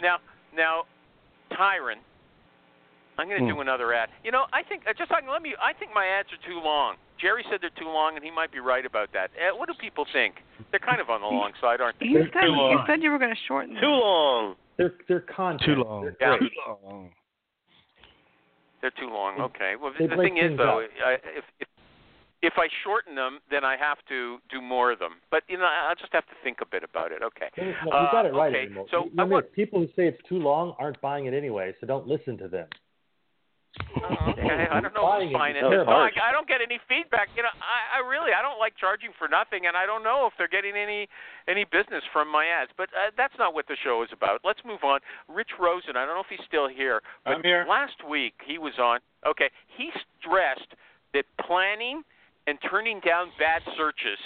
[0.00, 0.16] now,
[0.54, 0.82] now,
[1.52, 1.96] Tyron.
[3.18, 3.56] I'm going to Hmm.
[3.56, 4.08] do another ad.
[4.24, 5.54] You know, I think uh, just like, let me.
[5.60, 6.96] I think my ads are too long.
[7.20, 9.30] Jerry said they're too long, and he might be right about that.
[9.36, 10.36] Uh, what do people think?
[10.70, 12.06] They're kind of on the long side, aren't they?
[12.06, 13.74] You said you said you were going to shorten.
[13.74, 13.82] Them.
[13.82, 14.54] Too long.
[14.78, 15.62] They're they're content.
[15.76, 16.02] Too long.
[16.04, 16.38] They're Yeah.
[16.38, 17.10] Too long.
[18.80, 19.40] They're too long.
[19.40, 19.74] Okay.
[19.80, 20.80] Well, They the thing is, though.
[21.04, 21.68] I, if, if
[22.42, 25.12] if I shorten them, then I have to do more of them.
[25.30, 27.22] But you know, I'll just have to think a bit about it.
[27.22, 27.48] Okay.
[27.56, 28.66] No, you got it Uh, right okay.
[28.66, 28.86] anymore.
[28.90, 29.52] So You- I remember, want.
[29.52, 32.68] people who say it's too long aren't buying it anyway, so don't listen to them.
[33.96, 34.68] Oh, okay.
[34.70, 35.64] I don't know Buying who's it buying it.
[35.64, 36.10] is No, I.
[36.22, 37.28] I don't get any feedback.
[37.34, 40.26] You know, I, I really I don't like charging for nothing, and I don't know
[40.26, 41.08] if they're getting any
[41.48, 42.70] any business from my ads.
[42.76, 44.40] But uh, that's not what the show is about.
[44.44, 45.00] Let's move on.
[45.26, 45.96] Rich Rosen.
[45.96, 47.00] I don't know if he's still here.
[47.24, 47.64] But I'm here.
[47.66, 49.00] Last week he was on.
[49.26, 49.88] Okay, he
[50.20, 50.74] stressed
[51.14, 52.02] that planning
[52.46, 54.18] and turning down bad searches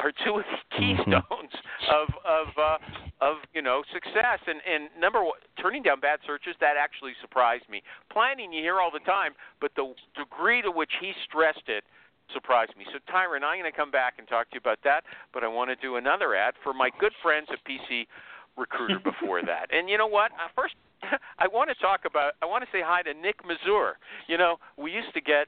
[0.00, 1.54] are two of the keystones
[1.90, 2.78] of of uh,
[3.20, 4.40] of you know success.
[4.46, 7.82] And and number one, turning down bad searches that actually surprised me.
[8.10, 11.84] Planning you hear all the time, but the degree to which he stressed it
[12.32, 12.84] surprised me.
[12.92, 15.04] So Tyron, I'm going to come back and talk to you about that,
[15.34, 18.06] but I want to do another ad for my good friends at PC
[18.56, 19.68] Recruiter before that.
[19.70, 20.32] And you know what?
[20.32, 20.74] Uh, first,
[21.38, 22.34] I want to talk about.
[22.42, 23.98] I want to say hi to Nick Mazur.
[24.28, 25.46] You know, we used to get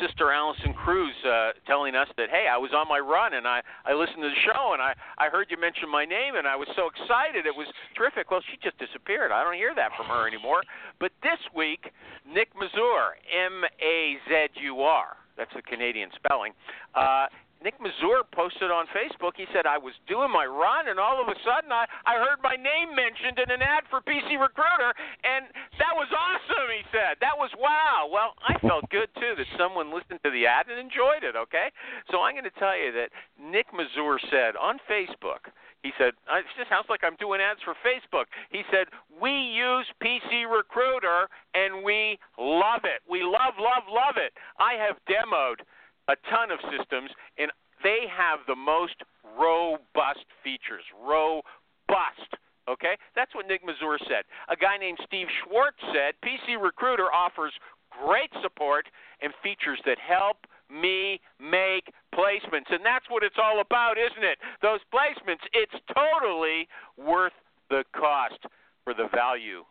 [0.00, 3.60] Sister Allison Cruz uh, telling us that, hey, I was on my run and I,
[3.84, 6.56] I listened to the show and I, I heard you mention my name and I
[6.56, 7.46] was so excited.
[7.46, 7.66] It was
[7.96, 8.30] terrific.
[8.30, 9.32] Well, she just disappeared.
[9.32, 10.62] I don't hear that from her anymore.
[11.00, 11.90] But this week,
[12.26, 16.52] Nick Mazur, M A Z U R, that's the Canadian spelling.
[16.94, 17.26] Uh,
[17.62, 19.38] Nick Mazur posted on Facebook.
[19.38, 22.42] He said, I was doing my run, and all of a sudden I, I heard
[22.42, 24.90] my name mentioned in an ad for PC Recruiter,
[25.22, 25.46] and
[25.78, 27.22] that was awesome, he said.
[27.22, 28.10] That was wow.
[28.10, 31.70] Well, I felt good, too, that someone listened to the ad and enjoyed it, okay?
[32.10, 36.46] So I'm going to tell you that Nick Mazur said on Facebook, he said, it
[36.58, 38.30] just sounds like I'm doing ads for Facebook.
[38.50, 43.02] He said, We use PC Recruiter and we love it.
[43.10, 44.32] We love, love, love it.
[44.62, 45.66] I have demoed
[46.12, 47.50] a ton of systems and
[47.82, 49.00] they have the most
[49.38, 50.84] robust features.
[51.00, 52.36] Robust
[52.70, 54.22] Okay, that's what Nick Mazur said.
[54.48, 57.52] A guy named Steve Schwartz said PC Recruiter offers
[57.90, 58.86] great support
[59.20, 62.70] and features that help me make placements.
[62.70, 64.38] And that's what it's all about, isn't it?
[64.62, 67.34] Those placements, it's totally worth
[67.68, 68.46] the cost
[68.84, 69.64] for the value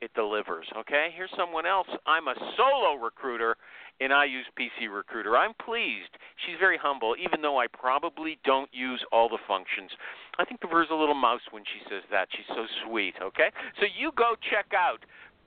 [0.00, 0.66] it delivers.
[0.76, 1.88] Okay, here's someone else.
[2.06, 3.56] I'm a solo recruiter
[4.00, 5.36] and I use PC Recruiter.
[5.36, 6.10] I'm pleased.
[6.46, 9.90] She's very humble, even though I probably don't use all the functions.
[10.38, 12.28] I think Bever's a little mouse when she says that.
[12.32, 13.50] She's so sweet, okay?
[13.80, 14.98] So you go check out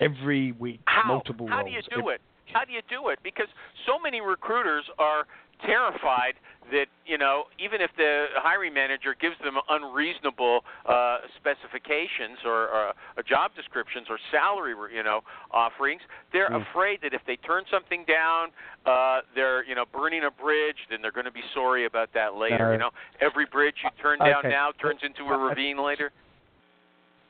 [0.00, 1.06] every week, How?
[1.06, 1.68] multiple How roles.
[1.68, 2.20] do you do it?
[2.52, 3.18] How do you do it?
[3.22, 3.48] Because
[3.86, 5.26] so many recruiters are
[5.64, 6.34] terrified
[6.70, 12.88] that you know even if the hiring manager gives them unreasonable uh, specifications or, or
[12.88, 16.02] uh, job descriptions or salary you know offerings,
[16.32, 16.64] they're Mm.
[16.70, 18.48] afraid that if they turn something down,
[18.86, 20.76] uh, they're you know burning a bridge.
[20.90, 22.68] Then they're going to be sorry about that later.
[22.68, 22.90] Uh, you know,
[23.20, 24.48] every bridge you turn down okay.
[24.50, 26.12] now turns into a Uh, ravine later.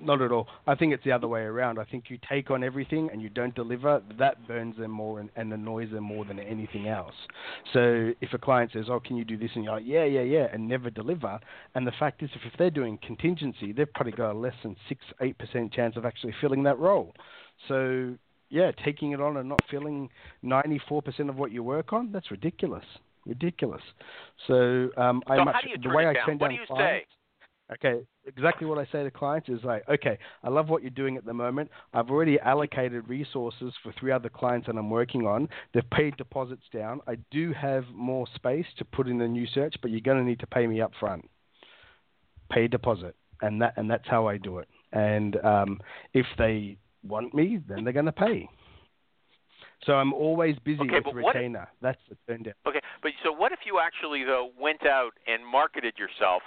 [0.01, 0.47] Not at all.
[0.67, 1.79] I think it's the other way around.
[1.79, 5.29] I think you take on everything and you don't deliver, that burns them more and,
[5.35, 7.15] and annoys them more than anything else.
[7.73, 10.23] So if a client says, "Oh, can you do this?" and you're like, "Yeah, yeah,
[10.23, 11.41] yeah," and never deliver,
[11.75, 14.77] and the fact is, if, if they're doing contingency, they've probably got a less than
[14.89, 17.13] six, eight percent chance of actually filling that role.
[17.67, 18.15] So
[18.51, 20.09] yeah, taking it on and not filling
[20.45, 22.85] 94% of what you work on, that's ridiculous.
[23.27, 23.83] Ridiculous.
[24.47, 26.27] So um, I So much how do you the way I down?
[26.27, 27.18] turn What down clients, say?
[27.71, 31.19] Okay, exactly what I say to clients is like, okay, I love what you're doing
[31.19, 31.71] at the moment.
[31.93, 35.51] I've already allocated resources for three other clients that I'm working on.
[35.75, 37.01] They've paid deposits down.
[37.07, 40.25] I do have more space to put in a new search, but you're going to
[40.25, 41.29] need to pay me up front.
[42.51, 44.69] Pay deposit, and that and that's how I do it.
[44.93, 45.79] And um,
[46.15, 48.49] if they want me, then they're going to pay.
[49.85, 51.69] So I'm always busy Okay, with what if- retainer.
[51.83, 52.55] That's the turn down.
[52.67, 56.41] Okay, but so what if you actually though went out and marketed yourself,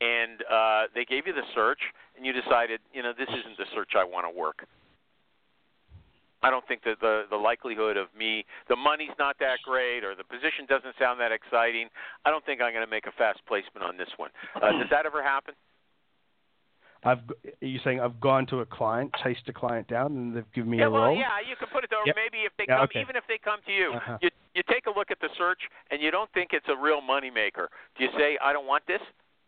[0.00, 1.80] and uh, they gave you the search,
[2.16, 4.66] and you decided, you know, this isn't the search I want to work.
[6.40, 10.14] I don't think that the the likelihood of me, the money's not that great, or
[10.14, 11.88] the position doesn't sound that exciting.
[12.24, 14.30] I don't think I'm going to make a fast placement on this one.
[14.54, 15.54] Uh, does that ever happen?
[17.04, 17.18] I've
[17.62, 20.70] are you saying I've gone to a client, chased a client down, and they've given
[20.70, 21.16] me yeah, a well, role?
[21.16, 22.00] yeah, you can put it there.
[22.06, 22.16] Yep.
[22.16, 23.00] Maybe if they Yeah, come, okay.
[23.00, 24.18] even if they come to you, Uh-huh.
[24.20, 27.00] you you take a look at the search, and you don't think it's a real
[27.00, 27.68] moneymaker.
[27.96, 29.02] Do you say, I don't want this?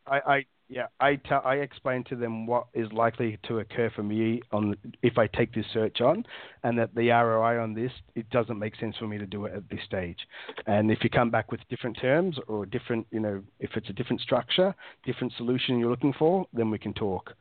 [0.07, 4.05] I, I yeah, I tell I explain to them what is likely to occur for
[4.05, 6.25] me on if I take this search on,
[6.63, 9.53] and that the ROI on this it doesn't make sense for me to do it
[9.53, 10.19] at this stage.
[10.67, 13.93] And if you come back with different terms or different, you know, if it's a
[13.93, 14.73] different structure,
[15.05, 17.33] different solution you're looking for, then we can talk.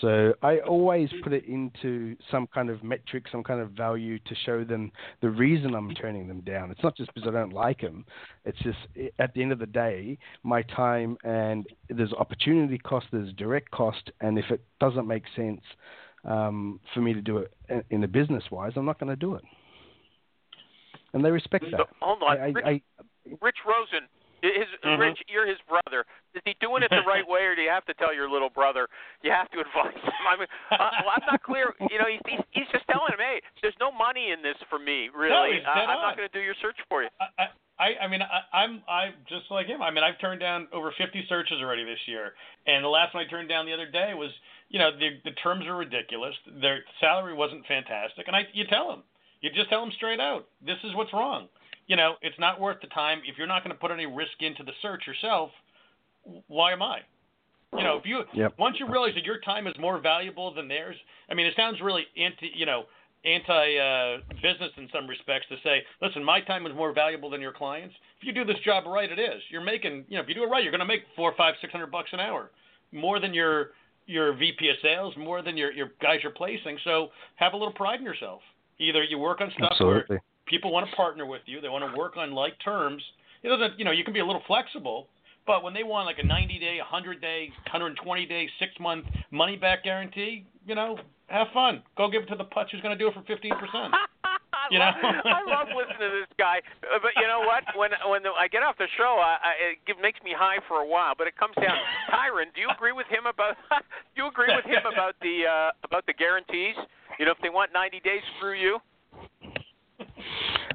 [0.00, 4.34] So I always put it into some kind of metric, some kind of value to
[4.44, 6.70] show them the reason I'm turning them down.
[6.70, 8.04] It's not just because I don't like them.
[8.44, 8.78] It's just
[9.18, 14.10] at the end of the day, my time and there's opportunity cost, there's direct cost,
[14.20, 15.62] and if it doesn't make sense
[16.24, 17.52] um, for me to do it
[17.90, 19.44] in- a business wise, I'm not going to do it.
[21.14, 21.86] And they respect that.
[22.00, 22.82] Hold on, I, I, Rich, I,
[23.40, 24.08] Rich Rosen
[24.54, 24.98] His Mhm.
[24.98, 26.04] Rich, you're his brother.
[26.34, 28.50] Is he doing it the right way, or do you have to tell your little
[28.50, 28.88] brother?
[29.22, 30.12] You have to advise him.
[30.28, 31.74] I mean, uh, well, I'm not clear.
[31.90, 34.78] You know, he's, he's he's just telling him, hey, there's no money in this for
[34.78, 35.58] me, really.
[35.58, 37.08] he's I, I'm not going to do your search for you.
[37.20, 39.82] I, I, I mean, I, I'm, I just like him.
[39.82, 42.32] I mean, I've turned down over 50 searches already this year,
[42.66, 44.30] and the last one I turned down the other day was,
[44.70, 46.34] you know, the the terms are ridiculous.
[46.60, 49.02] Their salary wasn't fantastic, and I, you tell them,
[49.42, 51.48] you just tell them straight out, this is what's wrong.
[51.86, 54.40] You know, it's not worth the time if you're not going to put any risk
[54.40, 55.50] into the search yourself.
[56.48, 57.00] Why am I?
[57.76, 58.54] You know, if you Yep.
[58.58, 60.96] once you realize that your time is more valuable than theirs,
[61.30, 62.84] I mean, it sounds really anti, you know,
[63.24, 67.40] anti uh, business in some respects to say, listen, my time is more valuable than
[67.40, 67.94] your clients.
[68.20, 69.42] If you do this job right, it is.
[69.50, 71.54] You're making, you know, if you do it right, you're going to make four, five,
[71.60, 72.50] six hundred bucks an hour,
[72.92, 73.70] more than your
[74.06, 76.78] your VP of sales, more than your your guys you're placing.
[76.84, 78.40] So have a little pride in yourself.
[78.78, 80.18] Either you work on stuff where Absolutely.
[80.46, 83.02] People want to partner with you, they want to work on like terms.
[83.42, 85.08] It doesn't, you know, you can be a little flexible,
[85.46, 89.56] but when they want like a 90 day, 100 day, 120 day, six month money
[89.56, 91.82] back guarantee, you know, have fun.
[91.96, 93.90] Go give it to the putz who's going to do it for 15%.
[94.24, 94.90] I You know?
[94.90, 97.62] love, I love listening to this guy, but you know what?
[97.78, 100.58] When when the, I get off the show, I, I, it give- makes me high
[100.66, 101.14] for a while.
[101.16, 101.76] But it comes down.
[102.10, 103.54] Tyron, do you agree with him about?
[103.70, 106.74] do you agree with him about the uh, about the guarantees?
[107.20, 108.78] You know, if they want 90 days, screw you.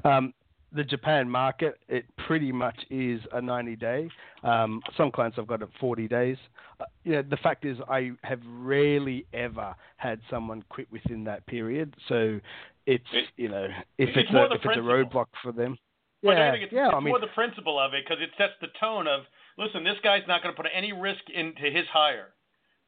[0.04, 0.34] Um,
[0.74, 4.08] the Japan market, it pretty much is a 90 day.
[4.42, 6.36] Um, some clients I've got at 40 days.
[6.80, 11.46] Uh, you know, the fact is, I have rarely ever had someone quit within that
[11.46, 11.94] period.
[12.08, 12.40] So
[12.86, 13.04] it's
[13.36, 13.66] you know,
[13.98, 15.76] if It's it's, a if it's a roadblock for them.
[16.22, 16.86] Well, yeah, I think it's, yeah.
[16.86, 19.22] it's I mean, more the principle of it because it sets the tone of,
[19.58, 22.28] listen, this guy's not going to put any risk into his hire.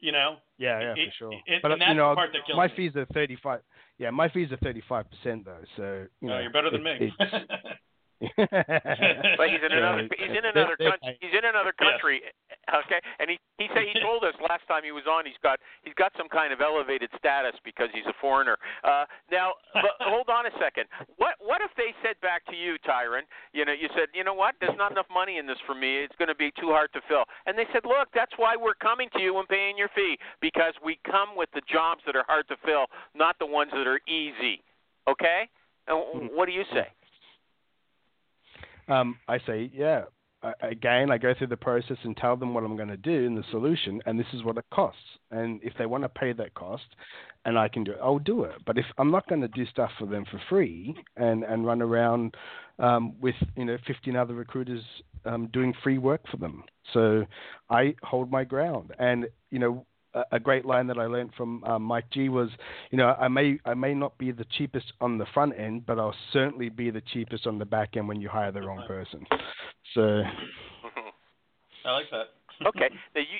[0.05, 0.37] You know?
[0.59, 1.33] Yeah, yeah, It- for sure.
[1.47, 2.75] it- but and that's you know, the part that kills my me.
[2.77, 3.61] fees are thirty five.
[3.97, 5.65] Yeah, my fees are thirty five percent though.
[5.77, 7.11] So you Oh, know, you're better than me.
[8.37, 11.19] it's- But he's in another he's in another country.
[11.21, 11.91] He's in another Yes.
[11.91, 12.23] country.
[12.73, 15.61] Okay, and he he said he told us last time he was on he's got
[15.83, 18.57] he's got some kind of elevated status because he's a foreigner.
[18.83, 20.87] Uh, now, but hold on a second.
[21.17, 23.23] What what if they said back to you, Tyron?
[23.53, 24.55] You know, you said, you know what?
[24.61, 25.99] There's not enough money in this for me.
[26.03, 27.25] It's going to be too hard to fill.
[27.47, 30.75] And they said, look, that's why we're coming to you and paying your fee because
[30.85, 34.01] we come with the jobs that are hard to fill, not the ones that are
[34.09, 34.63] easy.
[35.09, 35.49] Okay?
[35.87, 36.89] And what do you say?
[38.89, 40.05] Um, I say, yeah.
[40.61, 43.35] Again, I go through the process and tell them what I'm going to do and
[43.35, 45.01] the solution, and this is what it costs.
[45.31, 46.85] And if they want to pay that cost,
[47.47, 48.57] and I can do it, I'll do it.
[48.67, 51.81] But if I'm not going to do stuff for them for free and and run
[51.81, 52.35] around
[52.79, 54.83] um, with you know 15 other recruiters
[55.25, 56.63] um, doing free work for them,
[56.93, 57.25] so
[57.71, 58.93] I hold my ground.
[58.99, 62.51] And you know, a- a great line that I learned from um, Mike G was,
[62.91, 65.99] you know, I may I may not be the cheapest on the front end, but
[65.99, 69.27] I'll certainly be the cheapest on the back end when you hire the wrong person.
[69.95, 70.03] So
[71.85, 72.27] I like that.
[72.67, 72.91] okay.
[73.15, 73.39] Now you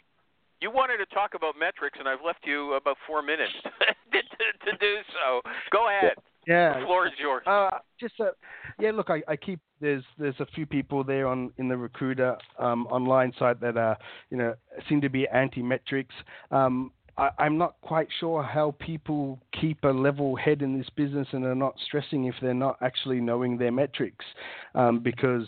[0.61, 3.71] you wanted to talk about metrics, and I've left you about four minutes to,
[4.13, 5.41] to, to do so.
[5.71, 6.13] Go ahead.
[6.17, 6.23] yeah,
[6.79, 7.43] The floor is yours.
[7.47, 8.31] Uh, just uh,
[8.79, 8.91] yeah.
[8.91, 12.87] Look, I, I keep there's there's a few people there on in the recruiter um,
[12.89, 13.97] online site that are
[14.31, 14.55] you know
[14.89, 16.15] seem to be anti metrics.
[16.51, 21.29] Um, I, I'm not quite sure how people keep a level head in this business
[21.33, 24.25] and are not stressing if they're not actually knowing their metrics,
[24.75, 25.47] um, because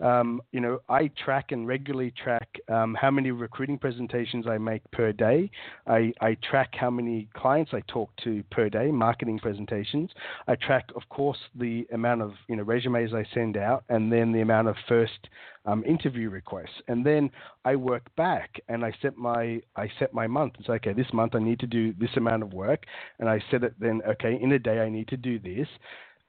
[0.00, 4.82] um, you know, I track and regularly track um, how many recruiting presentations I make
[4.90, 5.50] per day.
[5.86, 10.10] I, I track how many clients I talk to per day, marketing presentations.
[10.48, 14.32] I track, of course, the amount of you know resumes I send out, and then
[14.32, 15.28] the amount of first
[15.66, 16.82] um, interview requests.
[16.88, 17.30] And then
[17.64, 20.54] I work back and I set my I set my month.
[20.58, 20.92] It's okay.
[20.92, 22.84] This month I need to do this amount of work,
[23.18, 24.02] and I set it then.
[24.06, 25.68] Okay, in a day I need to do this.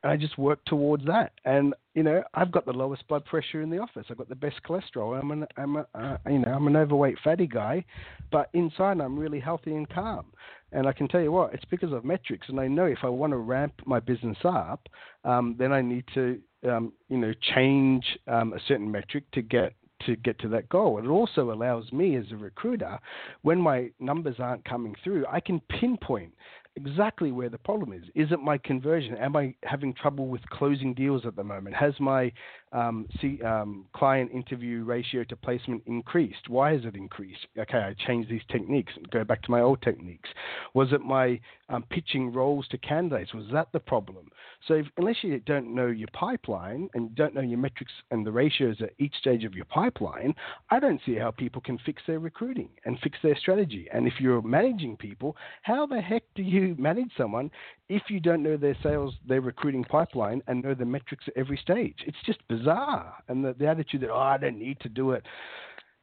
[0.06, 1.32] And I just work towards that.
[1.46, 4.06] And you know, I've got the lowest blood pressure in the office.
[4.08, 5.20] I've got the best cholesterol.
[5.20, 7.84] I'm an I'm a uh, you know I'm an overweight fatty guy,
[8.32, 10.28] but inside I'm really healthy and calm.
[10.72, 12.50] And I can tell you what, it's because of metrics.
[12.50, 14.88] And I know if I want to ramp my business up,
[15.24, 16.40] um, then I need to
[16.70, 19.74] um, you know change um, a certain metric to get
[20.06, 21.00] to get to that goal.
[21.00, 23.00] It also allows me as a recruiter,
[23.42, 26.34] when my numbers aren't coming through, I can pinpoint
[26.76, 28.04] exactly where the problem is.
[28.16, 29.16] Is it my conversion?
[29.18, 31.76] Am I having trouble with closing deals at the moment?
[31.76, 32.32] Has my
[32.76, 36.50] um, see, um, client interview ratio to placement increased?
[36.50, 37.46] Why has it increased?
[37.58, 40.30] Okay, I changed these techniques and go back to my old techniques.
[40.74, 43.34] Was it my um, pitching roles to candidates?
[43.34, 44.30] Was that the problem?
[44.68, 48.32] So if, unless you don't know your pipeline and don't know your metrics and the
[48.32, 50.34] ratios at each stage of your pipeline,
[50.72, 53.88] I don't see how people can fix their recruiting and fix their strategy.
[53.94, 57.52] And if you're managing people, how the heck do you you manage someone
[57.90, 61.58] if you don't know their sales, their recruiting pipeline, and know the metrics at every
[61.58, 61.98] stage?
[62.06, 63.14] It's just bizarre.
[63.28, 65.24] And the, the attitude that, oh, I don't need to do it.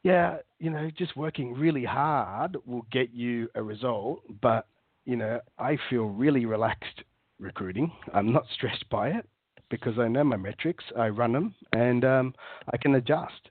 [0.03, 4.22] Yeah, you know, just working really hard will get you a result.
[4.41, 4.66] But,
[5.05, 7.03] you know, I feel really relaxed
[7.39, 7.93] recruiting.
[8.14, 9.28] I'm not stressed by it
[9.70, 12.35] because I know my metrics, I run them, and um,
[12.72, 13.51] I can adjust.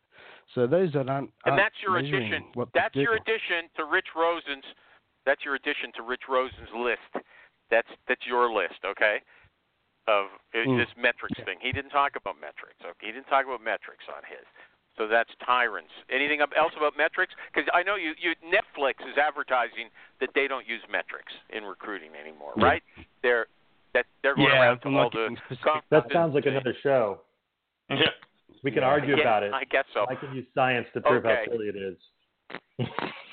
[0.54, 2.44] So those that aren't, and aren't that's your addition.
[2.74, 4.66] That's your addition to Rich Rosen's.
[5.26, 7.26] That's your addition to Rich Rosen's list.
[7.72, 9.22] That's that's your list, okay?
[10.08, 10.78] Of uh, Mm.
[10.78, 11.58] this metrics thing.
[11.62, 12.78] He didn't talk about metrics.
[12.84, 14.44] Okay, he didn't talk about metrics on his.
[14.98, 15.90] So that's Tyron's.
[16.12, 17.34] Anything else about metrics?
[17.48, 19.88] Because I know you, you Netflix is advertising
[20.20, 22.66] that they don't use metrics in recruiting anymore, Yeah.
[22.66, 22.84] right?
[23.24, 23.48] They're
[23.94, 25.38] that they're going Yeah, around to all not the.
[25.92, 27.22] That sounds like another show.
[27.90, 28.08] Yeah.
[28.64, 28.90] We can Yeah.
[28.90, 29.54] argue I guess, about it.
[29.54, 30.06] I guess so.
[30.10, 31.46] I can use science to prove Okay.
[31.46, 31.98] how silly it is.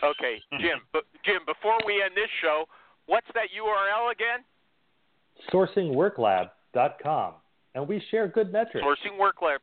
[0.03, 0.81] Okay, Jim.
[0.93, 2.69] But Jim, before we end this show,
[3.09, 4.45] what's that URL again?
[5.51, 7.33] Sourcingworklab.com.
[7.75, 8.85] And we share good metrics.
[8.87, 9.61] Sourcing Work Lab.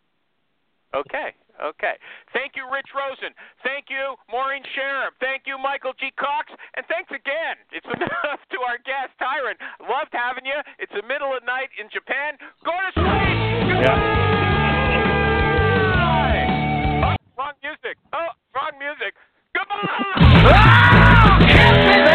[0.94, 1.96] Okay, okay.
[2.32, 3.36] Thank you, Rich Rosen.
[3.64, 5.12] Thank you, Maureen Sharib.
[5.20, 6.12] Thank you, Michael G.
[6.16, 6.48] Cox.
[6.78, 7.60] And thanks again.
[7.72, 9.60] It's enough to our guest, Tyron.
[9.84, 10.56] Loved having you.
[10.80, 12.40] It's the middle of night in Japan.
[12.64, 13.84] Go to sleep.
[13.84, 14.16] Goodbye.
[17.04, 18.00] Oh, wrong music.
[18.14, 19.12] Oh, wrong music.
[19.56, 19.68] With
[20.56, 21.40] ah!
[21.40, 22.15] the